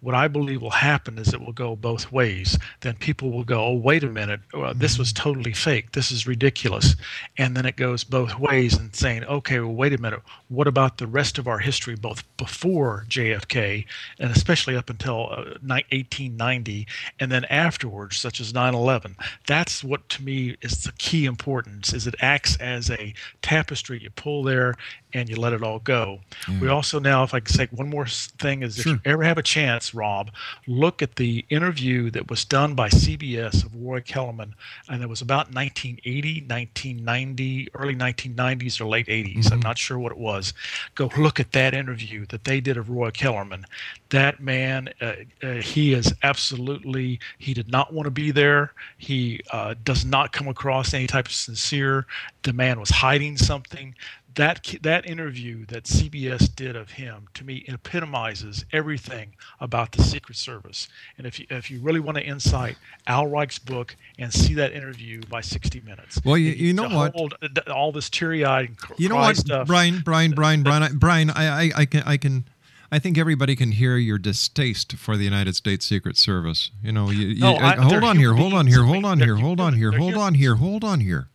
what 0.03 0.13
I 0.13 0.27
believe 0.27 0.61
will 0.61 0.69
happen 0.69 1.17
is 1.17 1.33
it 1.33 1.39
will 1.39 1.53
go 1.53 1.77
both 1.77 2.11
ways. 2.11 2.59
Then 2.81 2.95
people 2.95 3.31
will 3.31 3.45
go, 3.45 3.63
"Oh, 3.63 3.73
wait 3.73 4.03
a 4.03 4.09
minute, 4.09 4.41
uh, 4.53 4.73
this 4.75 4.99
was 4.99 5.13
totally 5.13 5.53
fake. 5.53 5.93
This 5.93 6.11
is 6.11 6.27
ridiculous," 6.27 6.97
and 7.37 7.55
then 7.55 7.65
it 7.65 7.77
goes 7.77 8.03
both 8.03 8.37
ways 8.37 8.73
and 8.73 8.93
saying, 8.93 9.23
"Okay, 9.23 9.61
well, 9.61 9.73
wait 9.73 9.93
a 9.93 9.97
minute. 9.97 10.21
What 10.49 10.67
about 10.67 10.97
the 10.97 11.07
rest 11.07 11.37
of 11.37 11.47
our 11.47 11.59
history, 11.59 11.95
both 11.95 12.23
before 12.35 13.05
JFK 13.07 13.85
and 14.19 14.29
especially 14.29 14.75
up 14.75 14.89
until 14.89 15.29
uh, 15.31 15.55
1890, 15.61 16.85
and 17.17 17.31
then 17.31 17.45
afterwards, 17.45 18.17
such 18.17 18.41
as 18.41 18.51
9/11?" 18.51 19.15
That's 19.47 19.85
what 19.85 20.09
to 20.09 20.23
me 20.23 20.57
is 20.61 20.83
the 20.83 20.91
key 20.97 21.23
importance. 21.23 21.93
Is 21.93 22.07
it 22.07 22.15
acts 22.19 22.57
as 22.57 22.89
a 22.89 23.13
tapestry 23.41 24.01
you 24.01 24.09
pull 24.09 24.43
there 24.43 24.75
and 25.13 25.29
you 25.29 25.35
let 25.35 25.53
it 25.53 25.63
all 25.63 25.79
go. 25.79 26.19
We 26.61 26.67
also 26.67 26.99
now, 26.99 27.23
if 27.23 27.33
I 27.33 27.39
can 27.39 27.53
say 27.53 27.67
one 27.71 27.89
more 27.89 28.07
thing, 28.07 28.63
is 28.63 28.79
if 28.79 28.85
you 28.85 28.99
ever 29.05 29.23
have 29.23 29.37
a 29.37 29.43
chance, 29.43 29.93
Rob, 29.93 30.31
look 30.67 31.01
at 31.01 31.15
the 31.15 31.45
interview 31.49 32.09
that 32.11 32.29
was 32.29 32.45
done 32.45 32.75
by 32.75 32.89
CBS 32.89 33.65
of 33.65 33.75
Roy 33.75 34.01
Kellerman, 34.01 34.55
and 34.89 35.03
it 35.03 35.09
was 35.09 35.21
about 35.21 35.53
1980, 35.53 36.45
1990, 36.47 37.69
early 37.75 37.95
1990s 37.95 38.81
or 38.81 38.85
late 38.85 39.07
80s. 39.07 39.51
I'm 39.51 39.59
not 39.59 39.77
sure 39.77 39.99
what 39.99 40.11
it 40.11 40.17
was. 40.17 40.53
Go 40.95 41.09
look 41.17 41.39
at 41.39 41.51
that 41.51 41.73
interview 41.73 42.25
that 42.27 42.43
they 42.43 42.59
did 42.59 42.77
of 42.77 42.89
Roy 42.89 43.11
Kellerman. 43.11 43.65
That 44.09 44.39
man, 44.39 44.89
uh, 45.01 45.13
uh, 45.41 45.53
he 45.55 45.93
is 45.93 46.13
absolutely, 46.23 47.19
he 47.37 47.53
did 47.53 47.71
not 47.71 47.93
want 47.93 48.05
to 48.05 48.11
be 48.11 48.31
there. 48.31 48.73
He 48.97 49.41
uh, 49.51 49.75
does 49.83 50.05
not 50.05 50.31
come 50.31 50.47
across 50.47 50.93
any 50.93 51.07
type 51.07 51.27
of 51.27 51.33
sincere. 51.33 52.05
The 52.43 52.53
man 52.53 52.79
was 52.79 52.89
hiding 52.89 53.37
something 53.37 53.95
that 54.35 54.75
that 54.81 55.05
interview 55.07 55.65
that 55.67 55.83
CBS 55.83 56.53
did 56.55 56.75
of 56.75 56.91
him 56.91 57.27
to 57.35 57.43
me 57.43 57.63
epitomizes 57.67 58.65
everything 58.71 59.35
about 59.59 59.91
the 59.91 60.01
Secret 60.03 60.35
Service. 60.37 60.87
And 61.17 61.27
if 61.27 61.39
you 61.39 61.45
if 61.49 61.69
you 61.69 61.79
really 61.81 61.99
want 61.99 62.17
to 62.17 62.23
insight 62.23 62.77
Al 63.07 63.27
Reich's 63.27 63.59
book 63.59 63.95
and 64.17 64.33
see 64.33 64.53
that 64.55 64.71
interview 64.73 65.21
by 65.29 65.41
60 65.41 65.81
Minutes. 65.81 66.19
Well, 66.23 66.37
you- 66.37 66.51
you 66.53 66.73
know 66.73 66.89
what? 66.89 67.13
hold 67.13 67.33
all 67.71 67.91
this 67.91 68.09
teary-eyed 68.09 68.69
and 68.69 68.77
cr- 68.77 68.93
You 68.97 69.09
know 69.09 69.15
what, 69.17 69.37
stuff. 69.37 69.67
Brian, 69.67 69.99
Brian, 69.99 70.31
Brian, 70.31 70.63
Brian, 70.63 70.83
I, 70.83 70.89
Brian, 70.93 71.29
I, 71.29 71.63
I, 71.65 71.71
I 71.77 71.85
can, 71.85 72.03
I 72.03 72.17
can, 72.17 72.45
I 72.91 72.99
think 72.99 73.17
everybody 73.17 73.55
can 73.55 73.71
hear 73.73 73.97
your 73.97 74.17
distaste 74.17 74.93
for 74.93 75.17
the 75.17 75.23
United 75.23 75.55
States 75.55 75.85
Secret 75.85 76.15
Service. 76.17 76.71
You 76.83 76.91
know, 76.91 77.09
you, 77.09 77.27
you, 77.27 77.39
No, 77.41 77.55
I- 77.55 77.75
uh, 77.75 77.81
hold 77.81 78.03
on 78.03 78.17
here, 78.17 78.33
hold 78.33 78.53
on 78.53 78.67
here, 78.67 78.83
hold 78.83 79.03
on 79.05 79.19
here, 79.19 79.35
hold 79.35 79.59
on 79.59 79.73
here, 79.73 79.91
hold 79.91 80.15
on 80.15 80.33
here, 80.35 80.55
hold 80.55 80.83
on 80.83 80.99
here. 81.01 81.27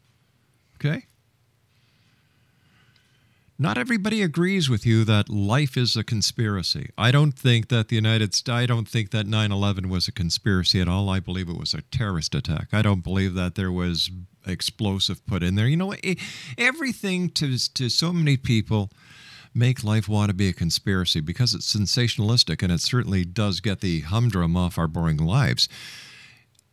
Okay. 0.76 1.04
Not 3.60 3.76
everybody 3.76 4.22
agrees 4.22 4.70
with 4.70 4.86
you 4.86 5.02
that 5.04 5.28
life 5.28 5.76
is 5.76 5.96
a 5.96 6.04
conspiracy. 6.04 6.90
I 6.96 7.10
don't 7.10 7.32
think 7.32 7.68
that 7.70 7.88
the 7.88 7.96
United 7.96 8.32
States, 8.32 8.54
I 8.54 8.66
don't 8.66 8.86
think 8.86 9.10
that 9.10 9.26
9 9.26 9.50
11 9.50 9.88
was 9.88 10.06
a 10.06 10.12
conspiracy 10.12 10.80
at 10.80 10.86
all. 10.86 11.08
I 11.08 11.18
believe 11.18 11.48
it 11.48 11.58
was 11.58 11.74
a 11.74 11.82
terrorist 11.82 12.36
attack. 12.36 12.68
I 12.72 12.82
don't 12.82 13.02
believe 13.02 13.34
that 13.34 13.56
there 13.56 13.72
was 13.72 14.10
explosive 14.46 15.26
put 15.26 15.42
in 15.42 15.56
there. 15.56 15.66
You 15.66 15.76
know, 15.76 15.92
e- 16.04 16.20
everything 16.56 17.30
to, 17.30 17.58
to 17.74 17.88
so 17.88 18.12
many 18.12 18.36
people 18.36 18.92
make 19.52 19.82
life 19.82 20.08
want 20.08 20.28
to 20.28 20.34
be 20.34 20.48
a 20.48 20.52
conspiracy 20.52 21.20
because 21.20 21.52
it's 21.52 21.74
sensationalistic 21.74 22.62
and 22.62 22.70
it 22.70 22.80
certainly 22.80 23.24
does 23.24 23.58
get 23.58 23.80
the 23.80 24.02
humdrum 24.02 24.56
off 24.56 24.78
our 24.78 24.86
boring 24.86 25.16
lives. 25.16 25.68